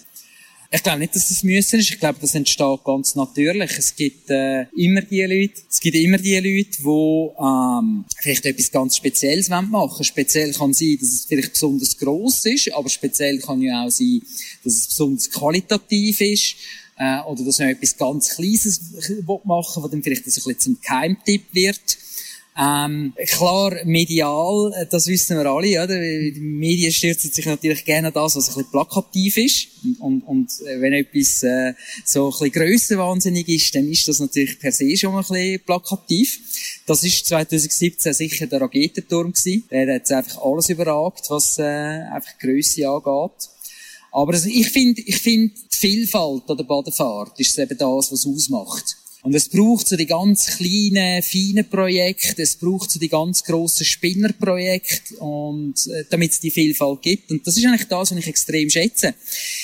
[0.69, 1.91] Ich glaube nicht, dass das müssen ist.
[1.91, 3.71] Ich glaube, das entsteht ganz natürlich.
[3.77, 8.71] Es gibt äh, immer die Leute, es gibt immer die Leute, die ähm, vielleicht etwas
[8.71, 10.03] ganz Spezielles machen wollen.
[10.03, 14.21] Speziell kann sein, dass es vielleicht besonders gross ist, aber speziell kann ja auch sein,
[14.63, 16.55] dass es besonders qualitativ ist.
[16.97, 20.81] Äh, oder dass man etwas ganz Kleines machen will, was dann vielleicht ein bisschen zum
[20.81, 21.97] Geheimtipp wird.
[22.59, 25.99] Ähm, klar, medial, äh, das wissen wir alle, oder?
[25.99, 29.67] Die Medien stürzen sich natürlich gerne an das, was ein bisschen plakativ ist.
[29.83, 34.19] Und, und, und äh, wenn etwas äh, so ein bisschen grössenwahnsinnig ist, dann ist das
[34.19, 36.39] natürlich per se schon ein bisschen plakativ.
[36.87, 39.65] Das ist 2017 sicher der Raketenturm gewesen.
[39.69, 43.49] Der hat einfach alles überragt, was äh, einfach Grösse angeht.
[44.11, 48.25] Aber also ich finde, ich finde, die Vielfalt an der Badefahrt ist eben das, was
[48.25, 48.96] ausmacht.
[49.27, 53.83] Und es braucht so die ganz kleinen, feinen Projekte, es braucht so die ganz grossen
[53.85, 57.29] Spinnerprojekte und äh, damit es die Vielfalt gibt.
[57.29, 59.15] Und das ist eigentlich das, was ich extrem schätze.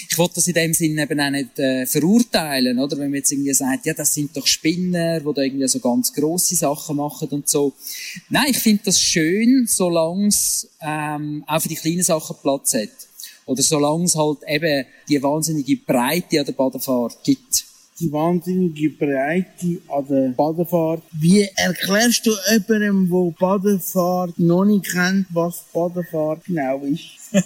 [0.10, 2.98] Ich wollte das in dem Sinne eben auch nicht äh, verurteilen, oder?
[2.98, 6.12] Wenn man jetzt irgendwie sagt, ja, das sind doch Spinner, die da irgendwie so ganz
[6.12, 7.72] grosse Sachen machen und so.
[8.28, 12.90] Nein, ich finde das schön, solange es ähm, auch für die kleinen Sachen Platz hat.
[13.46, 17.64] Oder solange es halt eben die wahnsinnige Breite an der Badefahrt gibt
[18.00, 21.04] die wahnsinnige Breite an der Badefahrt.
[21.12, 27.10] Wie erklärst du jemandem, der Badefahrt noch nicht kennt, was Badefahrt genau ist?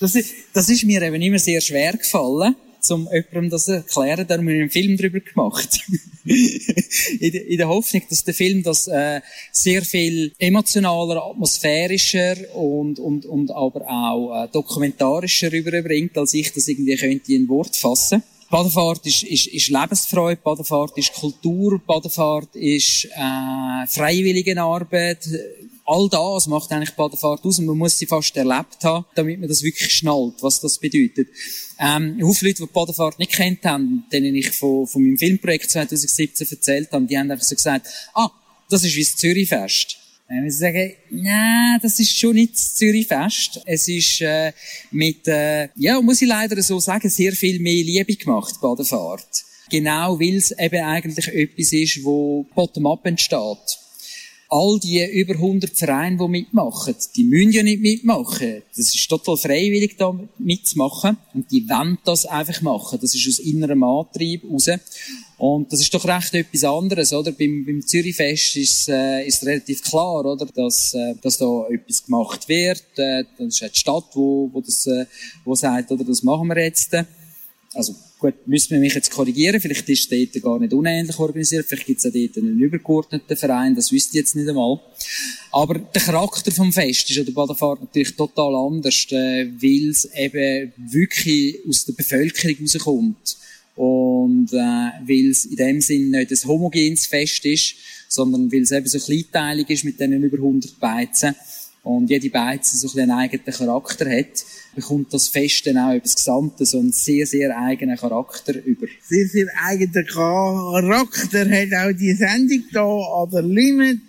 [0.00, 0.34] das ist?
[0.52, 2.54] Das ist mir eben immer sehr schwer gefallen
[2.90, 5.80] um jemandem das zu erklären, da haben wir einen Film darüber gemacht.
[6.24, 9.20] in, der Hoffnung, dass der Film das äh,
[9.52, 16.68] sehr viel emotionaler, atmosphärischer und, und, und aber auch äh, dokumentarischer rüberbringt, als ich das
[16.68, 18.35] irgendwie könnte in Wort fassen könnte.
[18.50, 25.26] Badefahrt ist, ist, ist Lebensfreude, Badefahrt ist Kultur, Badefahrt ist äh, Freiwilligenarbeit.
[25.84, 29.48] All das macht eigentlich Badefahrt aus und man muss sie fast erlebt haben, damit man
[29.48, 31.28] das wirklich schnallt, was das bedeutet.
[31.78, 36.48] Ähm, viele Leute, die Badefahrt nicht kennt haben, denen ich von, von meinem Filmprojekt 2017
[36.50, 38.30] erzählt habe, die haben einfach so gesagt, ah,
[38.68, 39.98] das ist wie das Zürichfest.
[40.28, 43.60] Dann muss sagen, nein, das ist schon nicht das Zürich-Fest.
[43.64, 44.52] Es ist äh,
[44.90, 48.84] mit, äh, ja, muss ich leider so sagen, sehr viel mehr Liebe gemacht bei der
[48.84, 49.44] Fahrt.
[49.70, 53.78] Genau, weil es eben eigentlich etwas ist, wo bottom-up entsteht
[54.48, 58.62] all die über 100 Vereine, die mitmachen, die müssen ja nicht mitmachen.
[58.76, 61.16] Das ist total freiwillig, da mitzumachen.
[61.34, 62.98] Und die wollen das einfach machen.
[63.00, 64.68] Das ist aus innerem Antrieb raus.
[65.38, 67.32] Und das ist doch recht etwas anderes, oder?
[67.32, 70.46] Beim, beim Zürichfest ist, äh, ist relativ klar, oder?
[70.46, 72.84] Dass, äh, dass da etwas gemacht wird.
[72.96, 75.04] Äh, das ist die Stadt, wo, wo das, äh,
[75.44, 76.04] wo sagt, oder?
[76.04, 76.96] Das machen wir jetzt.
[77.74, 77.94] Also,
[78.26, 79.60] Gut, müssen wir mich jetzt korrigieren.
[79.60, 81.64] Vielleicht ist es dort gar nicht unähnlich organisiert.
[81.64, 83.76] Vielleicht gibt es auch dort einen übergeordneten Verein.
[83.76, 84.80] Das wüsste ich jetzt nicht einmal.
[85.52, 90.10] Aber der Charakter vom Fest ist an der Badefahrt natürlich total anders, äh, weil es
[90.12, 93.36] eben wirklich aus der Bevölkerung rauskommt.
[93.76, 97.76] Und äh, weil es in dem Sinn nicht ein homogenes Fest ist,
[98.08, 101.36] sondern weil es eben so kleinteilig ist mit diesen über 100 Beizen
[101.84, 104.44] und jede Beize so ein einen eigenen Charakter hat,
[104.76, 108.86] bekommt das Fest dann auch über das Gesamte so einen sehr, sehr eigenen Charakter über.
[109.08, 114.00] Sehr, sehr eigenen Charakter hat auch die Sendung hier an der Limit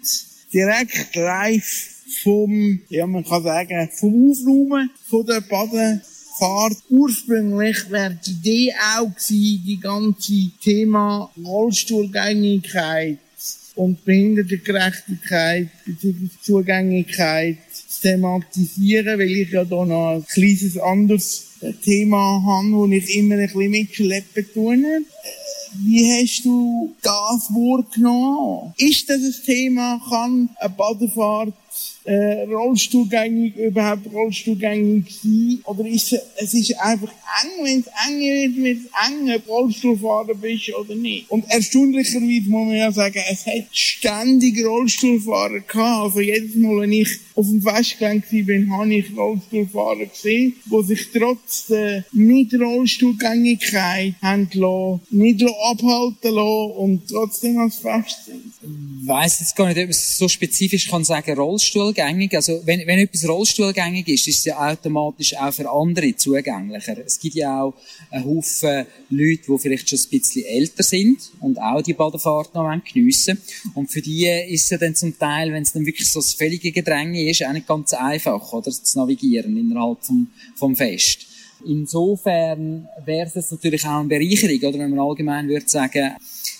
[0.53, 1.89] direkt live
[2.23, 6.77] vom, ja, man kann sagen, vom Aufräumen von der Badefahrt.
[6.89, 13.19] Ursprünglich wäre die Idee auch gewesen, die ganze Thema Rollstuhlgängigkeit
[13.75, 16.29] und Behindertengerechtigkeit bzw.
[16.41, 17.57] Zugänglichkeit
[18.01, 21.47] thematisieren, weil ich ja da noch ein kleines anderes
[21.83, 24.77] Thema habe, wo ich immer ein bisschen mitschleppen tue.
[25.79, 28.73] Wie hast du das wahrgenommen?
[28.77, 30.01] Ist das ein Thema?
[30.09, 31.53] Kann eine Badefahrt
[32.05, 35.59] äh, rollstuhlgängig, überhaupt rollstuhlgängig sein?
[35.65, 37.11] Oder ist es, es ist einfach
[37.43, 41.29] eng, wenn es eng wird, wird es eng, ob Rollstuhlfahrer bist oder nicht.
[41.29, 46.03] Und erstaunlicherweise muss man ja sagen, es hat ständig Rollstuhlfahrer gehabt.
[46.03, 51.07] Also jedes Mal, wenn ich auf dem Festgelände war, habe ich Rollstuhlfahrer gesehen, die sich
[51.13, 54.49] trotz der Nicht-Rollstuhlgängigkeit haben
[55.11, 58.53] nicht abhalten lassen und trotzdem ans Fest sind.
[59.03, 62.35] Ich weiss jetzt gar nicht, ob man so spezifisch kann sagen, Rollstuhlgängig.
[62.35, 66.97] Also, wenn, wenn etwas Rollstuhlgängig ist, ist es ja automatisch auch für andere zugänglicher.
[67.05, 67.75] Es gibt ja auch
[68.09, 72.67] einen Haufen Leute, die vielleicht schon ein bisschen älter sind und auch die Badefahrt noch
[72.91, 73.37] geniessen
[73.75, 76.33] Und für die ist es ja dann zum Teil, wenn es dann wirklich so das
[76.33, 81.25] völlige Gedränge ist, auch nicht ganz einfach, oder, zu navigieren innerhalb vom, vom Fest.
[81.65, 86.15] Insofern wäre es natürlich auch eine Bereicherung, oder wenn man allgemein würde sagen,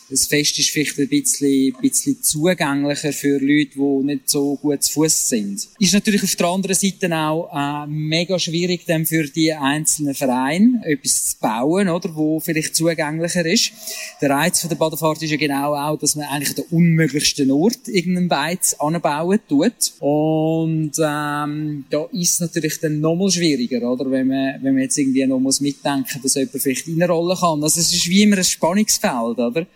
[0.09, 4.93] das Fest ist vielleicht ein bisschen, bisschen zugänglicher für Leute, die nicht so gut zu
[4.93, 5.67] Fuß sind.
[5.79, 10.81] Ist natürlich auf der anderen Seite auch äh, mega schwierig, dann für die einzelnen Vereine
[10.85, 13.71] etwas zu bauen, oder, wo vielleicht zugänglicher ist.
[14.21, 17.87] Der Reiz von der Badefahrt ist ja genau auch, dass man eigentlich den unmöglichsten Ort
[17.87, 19.93] irgendeinen Beiz anbauen tut.
[19.99, 24.97] Und ähm, da ist es natürlich dann nochmal schwieriger, oder, wenn man, wenn man jetzt
[24.97, 27.63] irgendwie noch muss mitdenken, dass jemand vielleicht reinrollen kann.
[27.63, 29.67] Also es ist wie immer ein Spannungsfeld, oder?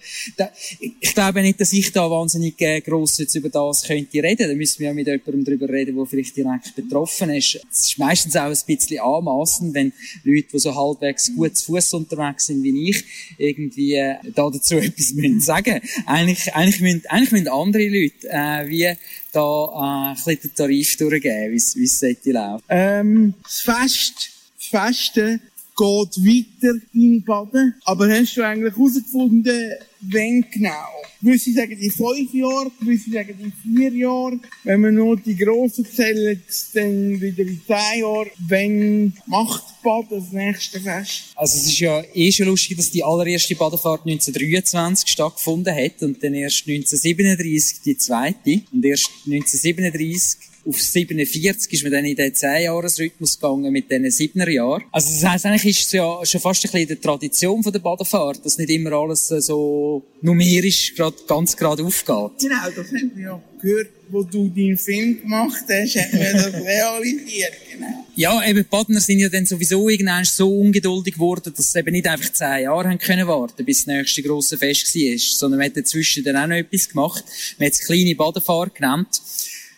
[0.80, 4.50] Ich glaube nicht, dass ich da wahnsinnig äh, gross jetzt über das könnte reden.
[4.50, 7.60] Da müssen wir ja mit jemandem darüber reden, der vielleicht direkt betroffen ist.
[7.72, 9.94] Es ist meistens auch ein bisschen anmassend, wenn
[10.24, 13.04] Leute, die so halbwegs gut zu Fuß unterwegs sind wie ich,
[13.38, 15.82] irgendwie äh, da dazu etwas müssen sagen.
[16.06, 18.98] Eigentlich, eigentlich müssen, eigentlich müssen andere Leute äh, wie
[19.32, 22.64] da äh, ein bisschen den Tarif durchgeben, wie es sollte laufen.
[22.70, 25.42] Ähm, das Fest, das Festen
[25.76, 27.76] geht weiter in Baden.
[27.86, 31.02] Aber hast du eigentlich herausgefunden, wenn genau?
[31.22, 34.40] Gewisse sagen die fünf Jahre, gewisse sagen die vier Jahre.
[34.64, 36.40] Wenn man nur die grossen zählt,
[36.74, 38.32] dann wieder in zehn Jahren.
[38.48, 41.34] Wenn macht Bad das nächste Fest?
[41.36, 46.24] Also es ist ja eh schon lustig, dass die allererste Badefahrt 1923 stattgefunden hat und
[46.24, 48.62] dann erst 1937 die zweite.
[48.72, 54.50] Und erst 1937 auf 47 ist man dann in den 10-Jahres-Rhythmus gegangen mit diesen 7er
[54.50, 54.84] Jahren.
[54.92, 57.80] Also das heisst, eigentlich ist es ja schon fast ein bisschen die Tradition von der
[57.80, 62.32] Badefahrt, dass nicht immer alles so numerisch grad, ganz gerade aufgeht.
[62.40, 66.54] Genau, das haben wir ja gehört, wo du deinen Film gemacht hast, haben wir das
[66.66, 68.06] realisiert, genau.
[68.16, 71.92] Ja, eben, die Badner sind ja dann sowieso irgendwann so ungeduldig geworden, dass sie eben
[71.92, 75.68] nicht einfach zehn Jahre haben können warten, bis das nächste grosse Fest war, sondern man
[75.68, 77.24] hat dazwischen dann auch noch etwas gemacht.
[77.58, 79.22] Man hat es kleine Badefahrt genannt.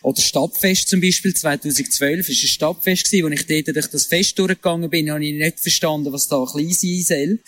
[0.04, 4.90] Oder Stadtfest zum Beispiel, 2012 war ein Stadtfest, wo ich dort durch das Fest durchgegangen
[4.90, 7.38] bin, habe ich nicht verstanden, was da klein sein soll.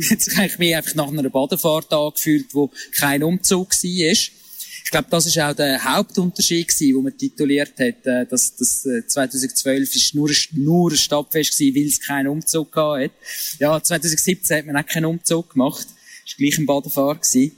[0.10, 4.10] Jetzt habe ich mich einfach nach einer Badefahrt angefühlt, wo kein Umzug war.
[4.10, 8.88] Ich glaube, das ist auch der Hauptunterschied gewesen, wo man tituliert hat, äh, dass das
[9.06, 13.12] 2012 ist nur, nur ein Stadtfest gewesen, weil es keinen Umzug hat.
[13.60, 15.86] Ja, 2017 hat man auch keinen Umzug gemacht.
[15.86, 17.52] War gleich ein Badefahrt gewesen.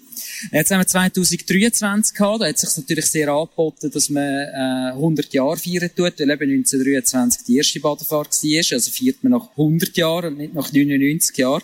[0.53, 4.93] Jetzt haben wir 2023 gehabt, da hat es sich natürlich sehr angeboten, dass man äh,
[4.93, 9.51] 100 Jahre feiern tut, weil eben 1923 die erste Badefahrt war, also feiert man nach
[9.51, 11.63] 100 Jahren und nicht nach 99 Jahren.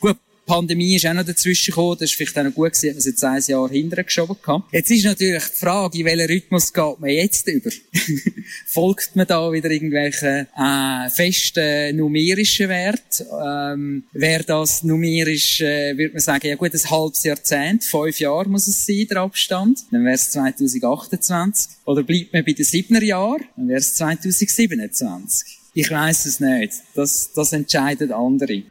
[0.00, 0.16] Gut,
[0.46, 1.96] Pandemie ist auch noch dazwischen gekommen.
[1.98, 4.36] Das ist vielleicht auch noch gut gewesen, dass man es jetzt ein Jahr hinterher geschoben
[4.40, 4.62] kann.
[4.70, 7.70] Jetzt ist natürlich die Frage, in welchen Rhythmus geht man jetzt über?
[8.66, 13.24] Folgt man da wieder irgendwelchen äh, festen numerischen Wert?
[13.44, 18.48] Ähm, Wäre das numerisch, äh, würde man sagen, ja gut, ein halbes Jahrzehnt, fünf Jahre
[18.48, 19.80] muss es sein, der Abstand.
[19.90, 21.72] Dann wäre es 2028.
[21.86, 23.44] Oder bleibt man bei den siebener Jahren?
[23.56, 25.58] Dann wäre es 2027.
[25.74, 26.72] Ich weiß es nicht.
[26.94, 28.62] Das, das entscheiden andere.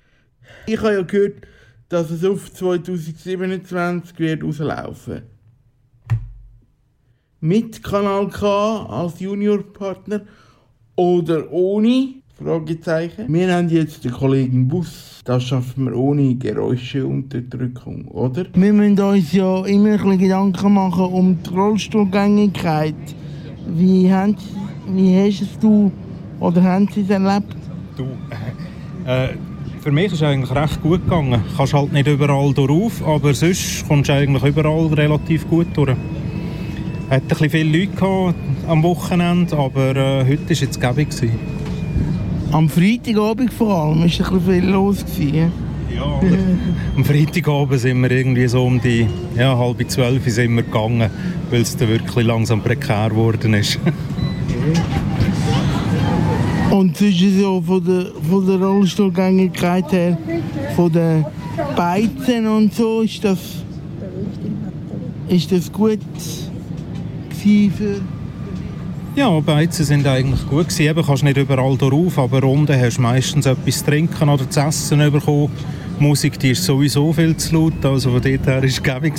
[0.68, 1.46] Ich habe ja gehört,
[1.90, 5.22] dass es auf 2027 wird rauslaufen.
[7.42, 10.22] Mit Kanal K als Juniorpartner
[10.96, 12.16] oder ohne?
[12.38, 13.34] Fragezeichen.
[13.34, 15.22] Wir haben jetzt den Kollegen Bus.
[15.24, 18.46] Das schaffen wir ohne Geräuscheunterdrückung, oder?
[18.54, 22.96] Wir müssen uns ja immer ein bisschen Gedanken machen um die Rollstuhlgängigkeit.
[23.70, 24.36] Wie, haben,
[24.90, 25.92] wie hast es du
[26.42, 27.56] oder haben Sie es erlebt?
[27.96, 28.04] Du,
[29.08, 29.30] äh,
[29.86, 31.44] für mich ist es eigentlich recht gut gegangen.
[31.48, 35.92] Du kannst halt nicht überall durch, aber sonst kommst du eigentlich überall relativ gut durch.
[35.92, 38.36] Es hat ein bisschen viele Leute gehabt
[38.68, 41.10] am Wochenende, aber äh, heute war jetzt gäbig.
[42.52, 45.06] Am Freitagabend vor allem war ein bisschen viel los.
[45.06, 45.52] Gewesen.
[45.96, 46.20] Ja,
[46.96, 49.06] am Freitagabend sind wir irgendwie so um die
[49.38, 51.12] ja, halb zwölf sind wir gegangen,
[51.52, 53.80] weil es dann wirklich langsam prekär geworden ist.
[56.78, 60.18] Und zwischen so von der, von der Rollstuhlgängigkeit her,
[60.76, 61.26] von den
[61.76, 63.40] Beizen und so, ist das,
[65.30, 66.00] ist das gut
[67.46, 68.02] für
[69.16, 70.82] ja, Beizen sind eigentlich gut gewesen.
[70.82, 74.60] Eben kannst nicht überall drauf, aber unten hast du meistens etwas zu trinken oder zu
[74.60, 75.52] essen bekommen.
[75.98, 79.14] Die Musik die ist sowieso viel zu laut, also von dort her war es gäbig.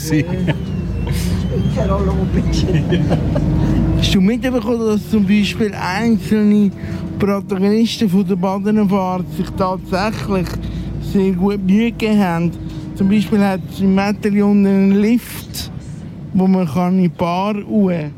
[4.07, 6.71] Hast du mitbekommen, dass zum Beispiel einzelne
[7.19, 10.47] Protagonisten von der Badenfahrt sich tatsächlich
[11.13, 12.53] sehr gut Mühe gegeben haben?
[12.95, 15.73] Zum Beispiel hat es im Metallion einen Lift,
[16.35, 18.13] wo man kann in die Bar rauf kann.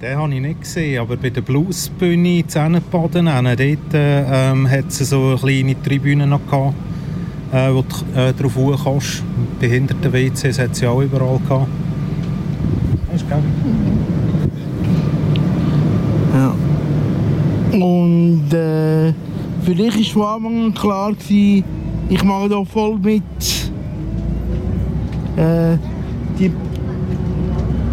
[0.00, 4.86] Den habe ich nicht gesehen, aber bei der Bluesbühne in Zähnebaden, dort äh, ähm, hat
[4.86, 6.74] es so eine kleine Tribüne noch gehabt,
[7.52, 9.24] äh, wo du äh, drauf hoch kannst.
[9.58, 11.66] Behinderten-WCs hat es ja auch überall gehabt.
[13.12, 13.42] Hast du gell?
[16.32, 16.54] Ja.
[18.02, 19.12] Und äh,
[19.62, 21.64] für dich war von Anfang an klar, gewesen,
[22.08, 23.22] ich mache da voll mit.
[25.36, 25.76] Äh,
[26.36, 26.50] die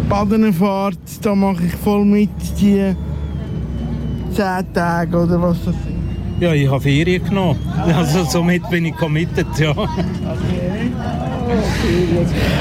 [0.08, 2.28] Badenfahrt, da mache ich voll mit,
[2.60, 2.92] die
[4.32, 6.00] 10 Tage oder was das sind.
[6.40, 7.60] Ja, ich habe Ferien genommen.
[7.94, 9.72] Also somit bin ich committed, ja.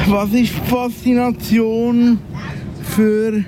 [0.07, 2.19] Was ist die Faszination
[2.83, 3.43] für,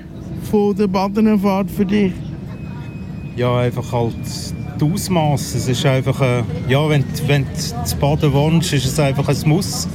[0.50, 2.12] von der Badenfahrt für dich?
[3.36, 4.14] Ja, einfach halt
[4.80, 5.56] die Ausmaße.
[5.56, 9.36] Es ist einfach, äh, ja, wenn, wenn du zu baden wohnst, ist es einfach ein
[9.46, 9.88] Muss.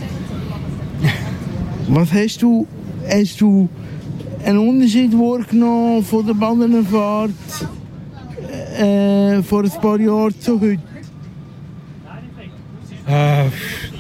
[1.88, 2.65] Was hast du,
[3.07, 3.69] hast du
[4.43, 7.31] einen Unterschied wahrgenommen von der Badenfahrt
[8.77, 10.81] äh, vor ein paar Jahren zu heute?
[13.07, 13.45] Äh,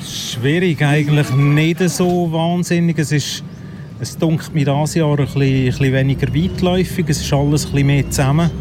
[0.03, 2.97] schwierig, eigentlich nicht so wahnsinnig.
[2.97, 3.43] Es ist,
[3.99, 7.05] es dunkelt mir dieses Jahr ein bisschen, ein bisschen weniger weitläufig.
[7.07, 8.51] Es ist alles ein bisschen mehr zusammen.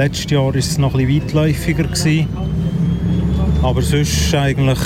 [0.00, 1.82] Letztes Jahr war es noch ein bisschen weitläufiger.
[1.84, 2.26] Gewesen.
[3.62, 4.78] Aber sonst eigentlich...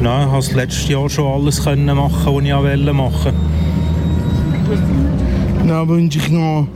[0.00, 3.32] Nein, ich konnte letztes Jahr schon alles können machen, was ich auch wollte machen.
[5.66, 6.68] Dann wünsche ich noch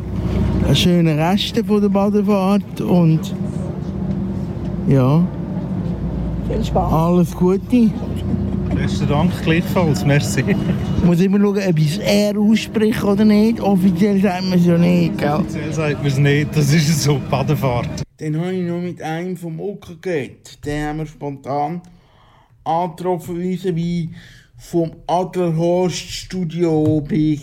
[0.67, 3.21] einen schönen Rest von der Badefahrt und
[4.89, 5.23] ja,
[6.49, 6.93] Viel Spaß.
[6.93, 7.91] alles Gute.
[8.75, 10.05] Besten Dank, gleichfalls.
[10.05, 10.43] Merci.
[11.05, 13.61] Muss immer schauen, ob ich es R ausspreche oder nicht.
[13.61, 15.33] Offiziell sagt man es ja nicht, gell?
[15.33, 17.89] Offiziell sagt man es nicht, das ist so Badefahrt.
[18.19, 20.65] Dann habe ich noch mit einem vom Ocker geredet.
[20.65, 21.81] Den haben wir spontan
[22.65, 24.11] angetroffen, wie
[24.59, 27.39] vom Adlerhorst Studio bei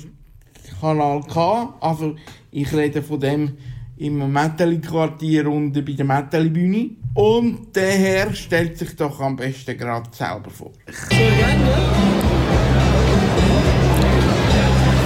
[0.79, 1.73] Kanal K.
[1.81, 2.15] Also,
[2.51, 3.53] ich rede von dem
[3.97, 6.91] im Metteli-Quartier unten bei der Metteli-Bühne.
[7.15, 10.71] Und der Herr stellt sich doch am besten gerade selber vor.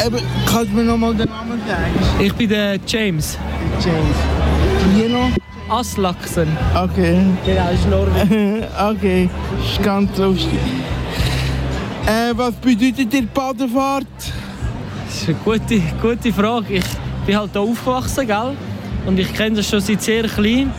[0.06, 2.24] Eben, kannst du mir noch mal den Namen sagen?
[2.24, 3.38] Ich bin der James
[3.84, 4.18] James.
[4.96, 5.30] Hier noch?
[5.70, 6.48] Aslaksen.
[6.76, 7.18] Okay.
[7.46, 8.64] Genau, ist Norwegen.
[8.80, 9.30] okay,
[9.64, 10.60] ist ganz lustig.
[12.06, 14.06] Äh, was bedeutet dir Badefahrt?
[15.06, 16.76] Das ist eine gute, gute Frage.
[16.76, 16.86] Ich
[17.26, 18.58] bin halt hier aufgewachsen, gell?
[19.06, 20.72] Und ich kenne das schon seit sehr klein.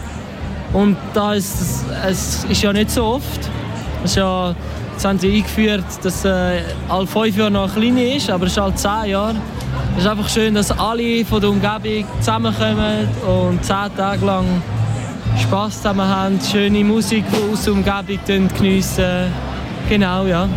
[0.72, 3.40] Und da ist es, es ist ja nicht so oft.
[4.04, 4.54] Es ist ja,
[5.02, 8.62] jetzt haben sie eingeführt, dass äh, alle fünf Jahre noch klein ist, aber es ist
[8.62, 9.34] halt zehn Jahre.
[9.96, 14.44] Es ist einfach schön, dass alle von der Umgebung zusammenkommen und zehn Tage lang
[15.40, 19.32] Spass zusammen haben, schöne Musik aus der Umgebung geniessen.
[19.88, 20.48] Genau, ja.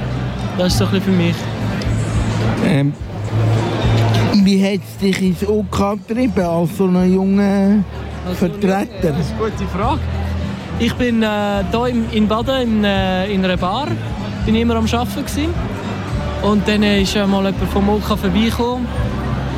[0.59, 1.35] Das ist so ein bisschen für mich.
[2.67, 2.93] Ähm,
[4.43, 7.83] wie hat es dich ins OK getrieben als so ein junger
[8.35, 8.87] Vertreter?
[9.01, 10.01] Das ist eine gute Frage.
[10.77, 13.87] Ich bin äh, hier in, in Baden in, äh, in einer Bar.
[14.45, 15.53] Bin immer am Arbeiten.
[16.43, 18.85] Und dann äh, mal jemand vom OK vorbeigekommen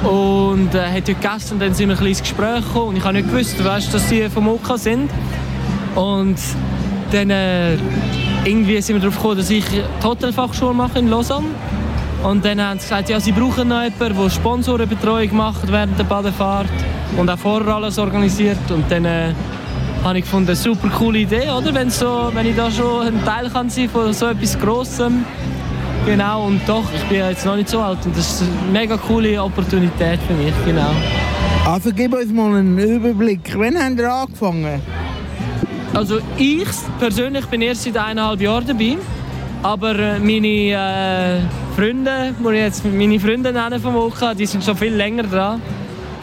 [0.04, 2.90] und äh, hat heute gegessen und dann sind wir ein kleines Gespräch gekommen.
[2.90, 5.10] Und ich habe nicht gewusst, weißt, dass sie vom OK sind.
[5.96, 6.38] Und
[7.12, 7.74] dann äh,
[8.46, 11.48] irgendwie sind wir darauf gekommen, dass ich die Hotelfachschule mache in Lausanne.
[12.24, 16.06] Und dann haben sie gesagt, ja, sie brauchen noch jemanden, der Sponsorenbetreuung macht während der
[16.06, 16.70] Badefahrt
[17.18, 18.58] und auch vorher alles organisiert.
[18.70, 19.34] Und dann äh,
[20.08, 21.74] habe ich gefunden, eine super coole Idee, oder?
[21.74, 25.26] Wenn, so, wenn ich da schon ein Teil kann sein von so etwas Grossem.
[26.06, 28.96] Genau, und doch, ich bin jetzt noch nicht so alt und das ist eine mega
[28.96, 30.92] coole Opportunität für mich, genau.
[31.66, 33.54] Also gib uns mal einen Überblick.
[33.58, 34.82] Wann habt ihr angefangen?
[35.94, 36.68] Also ich
[37.00, 38.98] persönlich bin erst seit eineinhalb Jahren dabei,
[39.64, 41.42] aber äh, meine äh,
[41.76, 45.62] Freunde, muss ich jetzt meine Freunde nennen vom OK, die sind schon viel länger dran.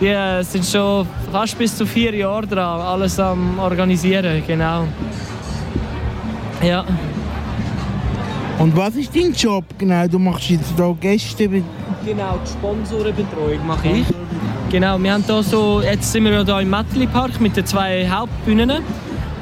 [0.00, 4.84] Die äh, sind schon fast bis zu vier Jahre dran, alles am organisieren, genau.
[6.62, 6.84] Ja,
[8.58, 10.06] Und was ist dein Job genau?
[10.06, 11.48] Du machst jetzt hier Gäste.
[11.48, 14.06] genau, die Sponsorenbetreuung mache ich.
[14.70, 17.66] Genau, wir haben hier so, jetzt sind wir ja hier im Mettli Park mit den
[17.66, 18.72] zwei Hauptbühnen.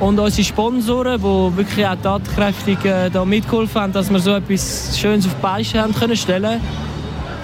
[0.01, 4.99] Und unsere Sponsoren, die wirklich auch tatkräftig äh, da mitgeholfen haben, dass wir so etwas
[4.99, 6.61] Schönes auf die Beine haben können stellen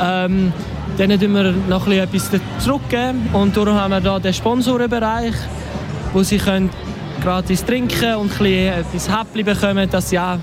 [0.01, 0.53] ähm,
[0.99, 3.28] denen tun wir noch etwas zurückgeben.
[3.32, 5.34] Und darum haben wir hier den Sponsorenbereich,
[6.12, 6.70] wo sie können
[7.22, 10.38] gratis trinken und etwas Häppchen bekommen, dass sie auch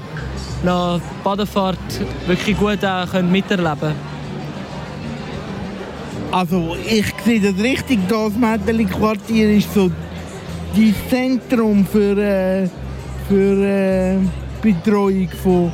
[0.64, 1.78] nach der Badefahrt
[2.28, 4.16] wirklich gut auch können miterleben können.
[6.32, 12.68] Also ich sehe das richtig, das Mädeli-Quartier ist so das Zentrum für, äh,
[13.30, 14.18] für äh,
[14.62, 15.72] Betreuung von,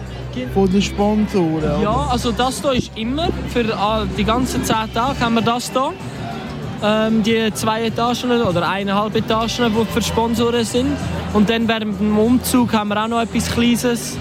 [0.53, 1.81] von den Sponsoren.
[1.81, 5.71] Ja, also das hier ist immer, für all- die ganzen 10 Tage haben wir das
[5.71, 5.91] hier.
[6.83, 10.87] Ähm, die zwei Etagen oder eineinhalb Etagen, die für Sponsoren sind.
[11.33, 14.17] Und dann während dem Umzug haben wir auch noch etwas Kleines,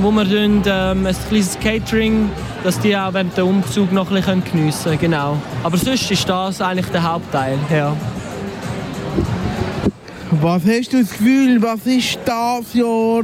[0.00, 2.28] wo wir tun, ähm, ein kleines Catering,
[2.64, 4.98] dass die auch während dem Umzug noch ein bisschen geniessen können.
[5.00, 5.36] Genau.
[5.62, 7.58] Aber sonst ist das eigentlich der Hauptteil.
[7.74, 7.96] Ja.
[10.42, 13.22] Was hast du das Gefühl, was ist das Jahr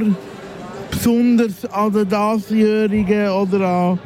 [0.93, 3.99] besonders an der diesjährigen oder an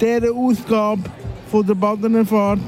[0.00, 1.02] dieser Ausgabe
[1.50, 2.60] von der Badener Fahrt?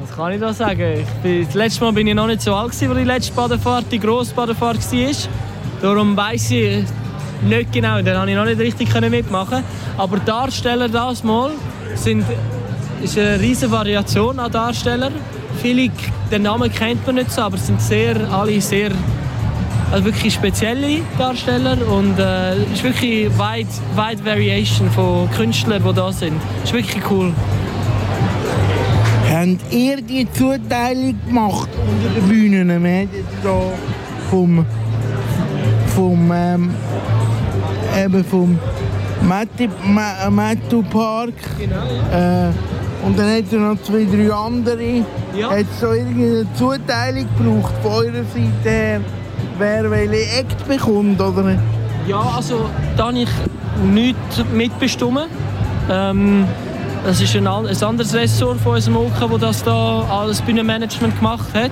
[0.00, 1.00] Was kann ich da sagen?
[1.00, 3.86] Ich bin, das letzte Mal bin ich noch nicht so alt, als die letzte Badefahrt,
[3.90, 5.12] die grosse Badefahrt war.
[5.80, 6.84] Darum weiss ich
[7.48, 9.64] nicht genau, dann konnte ich noch nicht richtig mitmachen.
[9.96, 11.52] Aber Darsteller das Mal
[11.94, 12.24] sind
[13.02, 15.12] ist eine riesige Variation an Darstellern.
[15.60, 15.90] Viele,
[16.30, 18.92] den Namen kennt man nicht so, aber sind sehr, alle sehr
[19.92, 25.92] also wirklich spezielle Darsteller und äh, es ist wirklich wide, wide Variation von Künstlern, die
[25.94, 26.40] da sind.
[26.64, 27.32] Es ist wirklich cool.
[29.30, 32.68] Habt ihr die Zuteilung gemacht unter den Bühnen?
[32.68, 33.72] Wir haben jetzt hier
[34.30, 34.66] vom,
[35.94, 36.70] vom, ähm,
[38.04, 38.58] eben vom
[39.86, 41.32] Ma- Mattu Park.
[42.12, 42.50] Äh,
[43.06, 45.04] und dann hat es noch zwei, drei andere.
[45.36, 45.50] Ja.
[45.50, 49.00] Hat es so irgendeine Zuteilung gebraucht von eurer Seite her,
[49.58, 51.20] wer welche Act bekommt?
[51.20, 51.58] Oder?
[52.06, 53.28] Ja, also da habe ich
[53.84, 55.28] nichts mitbestimmt.
[55.90, 56.46] Ähm,
[57.04, 61.48] das ist ein, ein anderes Ressort von unserem OK, das das da alles Bühnenmanagement gemacht
[61.54, 61.70] hat.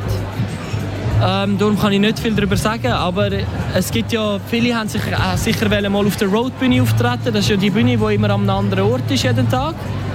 [1.22, 3.28] Ähm, darum kann ich nicht viel darüber sagen, aber
[3.74, 7.26] es gibt ja, viele haben sich äh, sicher mal auf der Roadbühne auftreten.
[7.34, 9.74] Das ist ja die Bühne, die immer an einem anderen Ort ist jeden Tag.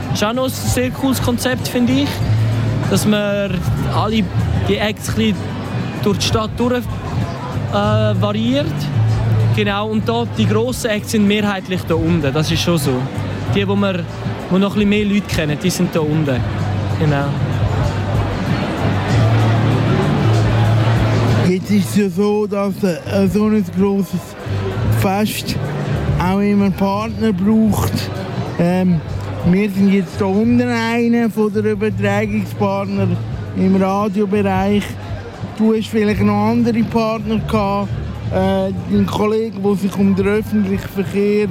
[0.10, 2.10] Das ist auch noch ein sehr cooles Konzept, finde ich.
[2.90, 3.52] Dass man
[3.96, 4.24] alle
[4.68, 5.14] die Acts
[6.04, 6.84] durch die Stadt durch
[7.76, 8.66] äh, variiert.
[9.56, 12.94] Genau, und da, die grossen Acts sind mehrheitlich da unten, das ist schon so.
[13.54, 14.04] Die, wo, wir,
[14.50, 16.40] wo noch ein mehr Leute kennen, die sind da unten.
[17.00, 17.26] Genau.
[21.48, 24.36] Jetzt ist es ja so, dass äh, so ein grosses
[25.00, 25.56] Fest
[26.20, 27.94] auch immer Partner braucht.
[28.58, 29.00] Ähm,
[29.52, 33.08] wir sind jetzt hier unten einer der Übertragungspartner
[33.58, 34.84] im Radiobereich.
[35.58, 37.90] Du hast vielleicht noch andere Partner gehabt.
[38.32, 41.48] Äh, dein Kollege, der sich um den öffentlichen Verkehr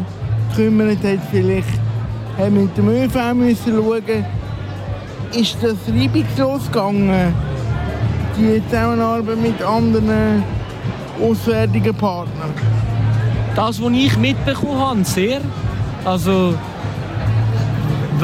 [0.55, 1.69] kümmert, hat vielleicht
[2.37, 4.25] hat mit dem ÖV schauen.
[5.33, 7.33] Ist das reibungslos gegangen?
[8.37, 10.43] die Zusammenarbeit mit anderen
[11.21, 12.53] auswärtigen Partnern.
[13.55, 15.41] Das, was ich mitbekommen habe, sehr.
[16.05, 16.55] Also,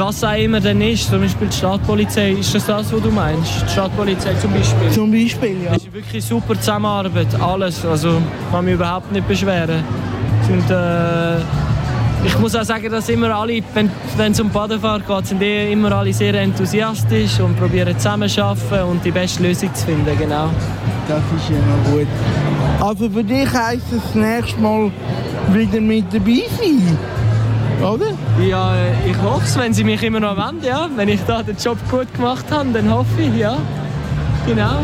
[0.01, 3.63] was auch immer dann ist, zum Beispiel die Stadtpolizei, ist das das, was du meinst?
[3.67, 4.89] Die Stadtpolizei zum Beispiel.
[4.89, 5.73] Zum Beispiel, ja.
[5.73, 7.85] Das ist wirklich super Zusammenarbeit, alles.
[7.85, 8.21] Also,
[8.51, 9.83] kann mich überhaupt nicht beschweren.
[10.47, 11.37] Sind, äh,
[12.25, 15.71] ich muss auch sagen, dass immer alle, wenn wenn es um Badefahrt geht, sind eh
[15.71, 20.49] immer alle sehr enthusiastisch und probieren zusammenzuarbeiten und die beste Lösung zu finden, genau.
[21.07, 22.07] Das ist noch gut.
[22.79, 24.91] Also für dich heisst es das nächste Mal
[25.51, 26.97] wieder mit dabei sein,
[27.81, 28.17] oder?
[28.39, 30.89] Ja, äh, ich hoffe es, wenn sie mich immer noch wollen, ja.
[30.95, 33.57] Wenn ich da den Job gut gemacht habe, dann hoffe ich, ja.
[34.45, 34.79] Genau.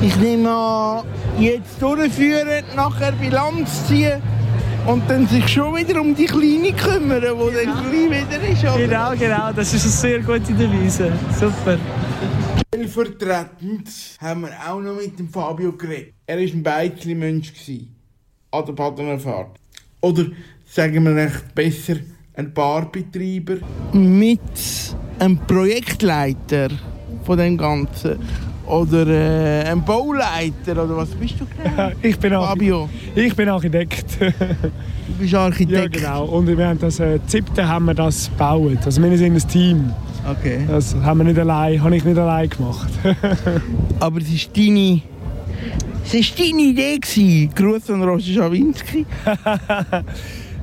[0.00, 1.04] Ich nehme an,
[1.38, 4.20] jetzt durchführen, nachher Bilanz ziehen
[4.86, 8.78] und dann sich schon wieder um die Kleine kümmern, die dann gleich wieder ist, oder?
[8.78, 9.52] Genau, genau.
[9.52, 11.12] Das ist eine sehr gute Devise.
[11.38, 11.78] Super.
[12.74, 13.88] Stellvertretend
[14.20, 16.14] haben wir auch noch mit dem Fabio geredet.
[16.26, 17.94] Er war ein Beizli-Mensch gewesen,
[18.50, 19.58] an der Badener Fahrt.
[20.00, 20.26] Oder
[20.72, 21.96] sagen wir echt besser,
[22.34, 23.56] ein Barbetreiber.
[23.92, 24.40] Mit
[25.18, 26.68] einem Projektleiter
[27.24, 28.18] von dem Ganzen.
[28.66, 31.90] Oder äh, ein Bauleiter, oder was bist du genau?
[32.02, 34.18] Ich bin, Fabio, ich bin Architekt.
[34.20, 35.96] du bist ja, Architekt.
[35.96, 36.24] genau.
[36.24, 38.78] Und wir haben das äh, siebte haben wir das gebaut.
[38.84, 39.92] Also wir sind ein Team.
[40.26, 40.60] Okay.
[40.68, 42.88] Das haben wir nicht allein, habe ich nicht allein gemacht.
[44.00, 45.02] Aber es ist deine...
[46.04, 46.98] Es war deine Idee.
[46.98, 47.50] Gewesen.
[47.54, 49.04] Gruß an Roger Schawinski.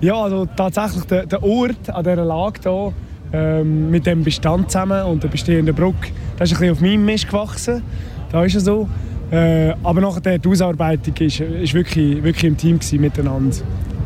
[0.02, 2.94] Ja, also tatsächlich der, der Ort an dieser Lage hier,
[3.32, 7.06] ähm, mit dem Bestand zusammen und der bestehenden Brücke, das ist ein bisschen auf meinem
[7.06, 7.84] Mist gewachsen.
[8.32, 8.88] Da ist es so.
[9.32, 13.58] Äh, aber nachher die Ausarbeitung ist, ist wirklich, wirklich im Team miteinander.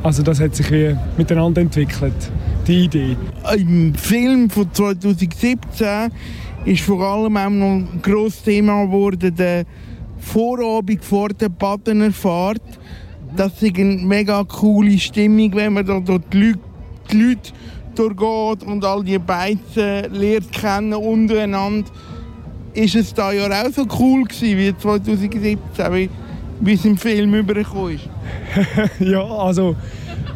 [0.01, 2.13] Also das hat sich wie miteinander entwickelt,
[2.67, 3.15] die Idee.
[3.55, 6.11] Im Film von 2017
[6.65, 9.63] ist vor allem auch noch ein grosses Thema geworden, der
[10.19, 12.61] Vorabend vor der Badener Fahrt.
[13.35, 16.59] Das ist eine mega coole Stimmung, wenn man da, da die Leute,
[17.11, 17.51] die Leute
[17.95, 21.89] durchgeht und all die Beizen lernt kennen untereinander,
[22.73, 26.09] ist es da ja auch so cool gewesen wie 2017, wie,
[26.59, 28.09] wie es im Film übergekommen ist.
[28.99, 29.75] ja, also,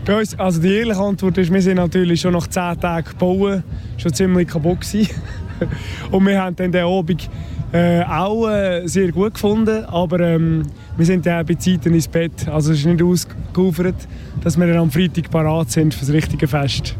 [0.06, 3.64] bei uns, also die ehrliche Antwort ist, wir sind natürlich schon nach 10 Tagen gebaut,
[3.98, 5.10] schon ziemlich kaputt gewesen.
[6.12, 7.30] Und wir haben dann den Abend
[7.74, 10.64] äh, auch äh, sehr gut gefunden, aber ähm,
[10.96, 12.48] wir sind dann bei Zeiten ins Bett.
[12.48, 14.08] Also es ist nicht ausgeufert,
[14.44, 16.96] dass wir dann am Freitag parat sind für das richtige Fest.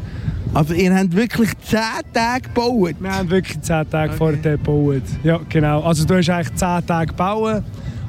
[0.54, 1.78] Also ihr habt wirklich 10
[2.12, 2.94] Tage gebaut?
[3.00, 4.18] Wir haben wirklich 10 Tage okay.
[4.18, 5.02] vorher gebaut.
[5.22, 5.82] Ja, genau.
[5.82, 7.64] Also du hast eigentlich 10 Tage bauen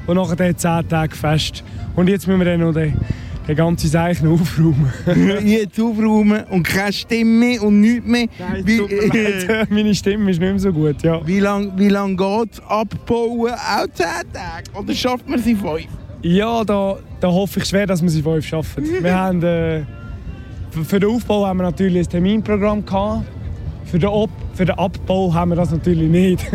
[0.06, 1.62] und nachher 10 Tage Fest.
[1.96, 2.94] Und jetzt müssen wir dann noch den
[3.50, 3.92] den ganzen
[4.22, 4.92] noch aufräumen.
[5.44, 8.26] Jetzt aufräumen und keine Stimme mehr und nichts mehr.
[8.38, 11.26] Nein, wie, äh, meine Stimme ist nicht mehr so gut, ja.
[11.26, 13.52] Wie lange wie lang geht es abbauen?
[13.52, 14.70] Auch 10 Tage?
[14.78, 15.86] Oder schafft man sie 5?
[16.22, 18.84] Ja, da, da hoffe ich schwer, dass wir sie 5 schaffen.
[19.02, 19.82] wir haben, äh,
[20.84, 23.24] für den Aufbau haben wir natürlich ein Terminprogramm gehabt.
[23.86, 26.46] Für den, Ob für den Abbau haben wir das natürlich nicht.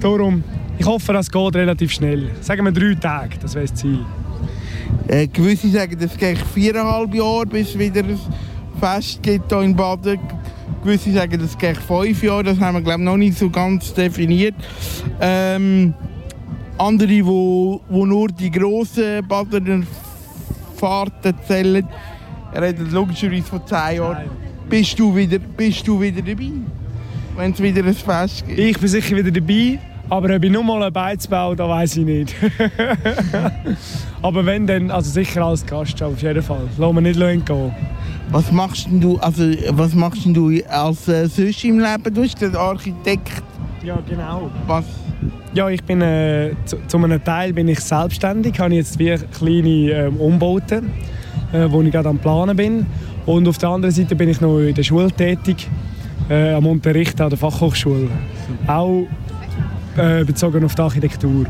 [0.00, 0.42] Darum,
[0.78, 2.28] ich hoffe, das geht relativ schnell.
[2.40, 4.00] Sagen wir drei Tage, das wäre das Ziel.
[5.08, 8.18] Äh, gewisse sagen, es geht viereinhalb Jahre, bis es wieder ein
[8.80, 10.18] Fest gibt hier in Baden.
[10.82, 14.54] Gewisse sagen, es geht fünf Jahre, das haben wir glaube noch nicht so ganz definiert.
[15.20, 15.94] Ähm,
[16.78, 19.84] andere, die wo, wo nur die grossen Badener
[20.76, 21.86] Fahrten zählen,
[22.54, 24.30] reden logischerweise von zehn Jahren.
[24.68, 26.50] Bist du wieder, bist du wieder dabei,
[27.36, 28.58] wenn es wieder ein Fest gibt?
[28.58, 29.78] Ich bin sicher wieder dabei.
[30.12, 32.34] Aber ob ich nur mal ein Beiz baue, das weiß ich nicht.
[34.22, 36.68] Aber wenn, dann also sicher als Gast, auf jeden Fall.
[36.76, 37.72] Lass mich nicht gehen.
[38.28, 42.14] Was machst du, also, was machst du als äh, sonst im Leben?
[42.14, 43.42] Du bist Architekt.
[43.82, 44.50] Ja, genau.
[44.66, 44.84] Was?
[45.54, 48.60] Ja, ich bin äh, zu, zu, einem Teil bin ich selbstständig.
[48.60, 50.90] Habe jetzt wie kleine äh, Umbauten,
[51.54, 52.84] äh, wo ich gerade am Planen bin.
[53.24, 55.70] Und auf der anderen Seite bin ich noch in der Schule tätig,
[56.28, 58.10] äh, am Unterrichten an der Fachhochschule.
[58.66, 59.06] Auch
[59.96, 61.46] äh, bezogen auf die Architektur.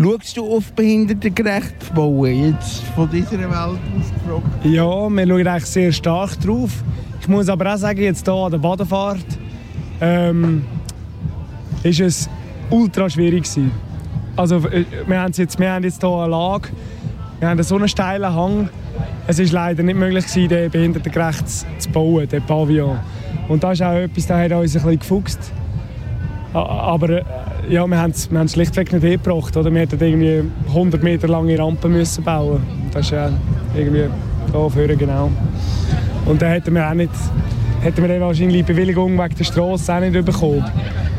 [0.00, 5.92] Schaust du auf behindertengerecht bauen, jetzt von dieser Welt aus Ja, wir schauen eigentlich sehr
[5.92, 6.82] stark drauf.
[7.20, 9.24] Ich muss aber auch sagen, jetzt hier an der Badefahrt
[10.00, 10.64] ähm,
[11.82, 12.28] ist es
[12.70, 13.70] ultra schwierig gewesen.
[14.36, 16.68] Also, äh, wir, haben jetzt, wir haben jetzt hier eine Lage,
[17.38, 18.68] wir haben so einen steilen Hang.
[19.26, 22.98] Es war leider nicht möglich, gewesen, den behindertengerecht zu bauen, den Pavillon.
[23.48, 25.52] Und das ist auch etwas, das hat uns ein bisschen gefuchst.
[26.54, 27.24] Aber äh,
[27.68, 29.56] ja, wir haben es schlichtweg nicht hingebracht.
[29.56, 29.72] Oder?
[29.72, 33.30] Wir hätten irgendwie 100 Meter lange Rampen müssen bauen Das ist ja
[33.76, 34.04] irgendwie
[34.52, 35.30] da vorne genau.
[36.26, 37.10] Und dann hätten wir auch nicht,
[37.82, 40.64] hätten wir dann wahrscheinlich die Bewilligung wegen der Straße auch nicht bekommen.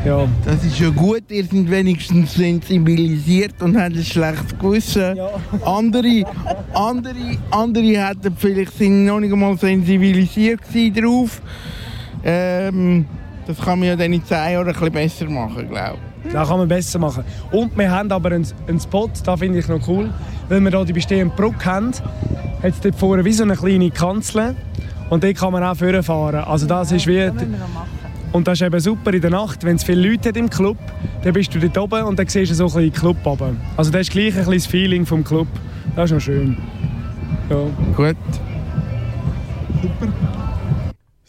[0.06, 0.26] Ja.
[0.44, 5.16] Das ist ja gut, ihr seid wenigstens sensibilisiert und habt ein schlechtes Gewissen.
[5.16, 5.28] Ja.
[5.64, 6.22] Andere,
[6.72, 10.60] andere, andere hätten vielleicht sind noch nicht einmal sensibilisiert
[10.94, 11.42] darauf.
[12.24, 13.06] Ähm,
[13.46, 16.32] das kann man ja dann in 10 Jahren ein bisschen besser machen, glaube ich.
[16.32, 17.24] Das kann man besser machen.
[17.52, 20.10] Und wir haben aber einen, einen Spot, das finde ich noch cool,
[20.48, 23.90] weil wir hier die bestehende Brücke haben, hat es dort vorne wie so eine kleine
[23.90, 24.56] Kanzel
[25.10, 26.44] und dort kann man auch fahren.
[26.44, 27.30] Also das ist wie...
[28.32, 30.76] Und das ist eben super in der Nacht, wenn es viele Leute hat im Club,
[31.22, 33.58] dann bist du dort oben und dann siehst du so ein bisschen Club oben.
[33.76, 35.46] Also das ist gleich ein bisschen das Feeling vom Club.
[35.94, 36.58] Das ist noch schön.
[37.48, 37.56] Ja.
[37.96, 38.16] Gut.
[39.80, 40.35] Super.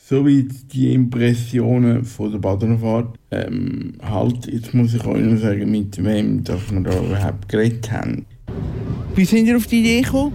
[0.10, 3.18] Soweit die Impressionen von der Badenfahrt.
[3.30, 7.92] Ähm, halt, jetzt muss ich euch noch sagen, mit wem dass wir da überhaupt geredet
[7.92, 8.26] haben.
[9.16, 10.32] Wie sind ihr auf die Idee gekommen?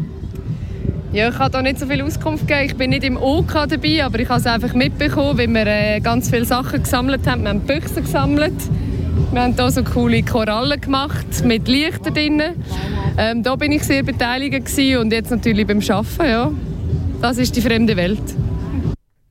[1.14, 2.66] Ja, ich habe da nicht so viel Auskunft gegeben.
[2.66, 6.00] Ich bin nicht im OK dabei, aber ich habe es einfach mitbekommen, weil wir äh,
[6.00, 7.44] ganz viele Sachen gesammelt haben.
[7.44, 8.52] Wir haben Büchse gesammelt.
[9.32, 12.42] Wir haben hier so coole Korallen gemacht mit Lichtern drin.
[13.16, 14.68] Ähm, da bin ich sehr beteiligt
[15.00, 16.28] und jetzt natürlich beim Arbeiten.
[16.28, 16.52] Ja.
[17.22, 18.20] Das ist die fremde Welt.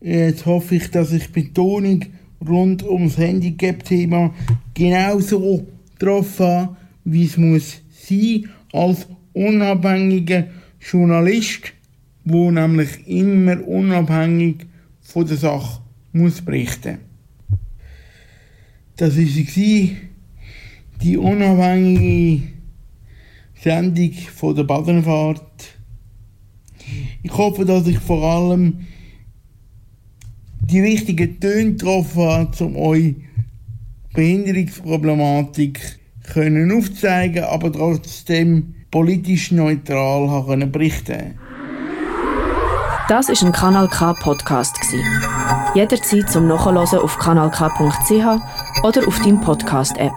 [0.01, 2.03] Jetzt hoffe ich, dass ich Betonung
[2.47, 4.33] rund ums Handicap-Thema
[4.73, 10.47] genauso getroffen habe, wie es muss sein als unabhängiger
[10.79, 11.73] Journalist,
[12.25, 14.65] wo nämlich immer unabhängig
[15.01, 15.81] von der Sache
[16.13, 16.97] muss berichten.
[18.95, 19.87] Das war
[21.03, 22.47] die unabhängige
[23.61, 25.77] Sendung von der Badenfahrt.
[27.21, 28.87] Ich hoffe, dass ich vor allem
[30.63, 33.15] die richtigen Töne getroffen hat, um euch
[34.13, 35.99] Behinderungsproblematik
[36.33, 41.39] können aufzeigen, aber trotzdem politisch neutral haben berichten.
[43.07, 44.77] Das ist ein Kanal K Podcast
[45.73, 50.13] Jederzeit zum Nachhören auf kanalk.ch oder auf deinem Podcast App.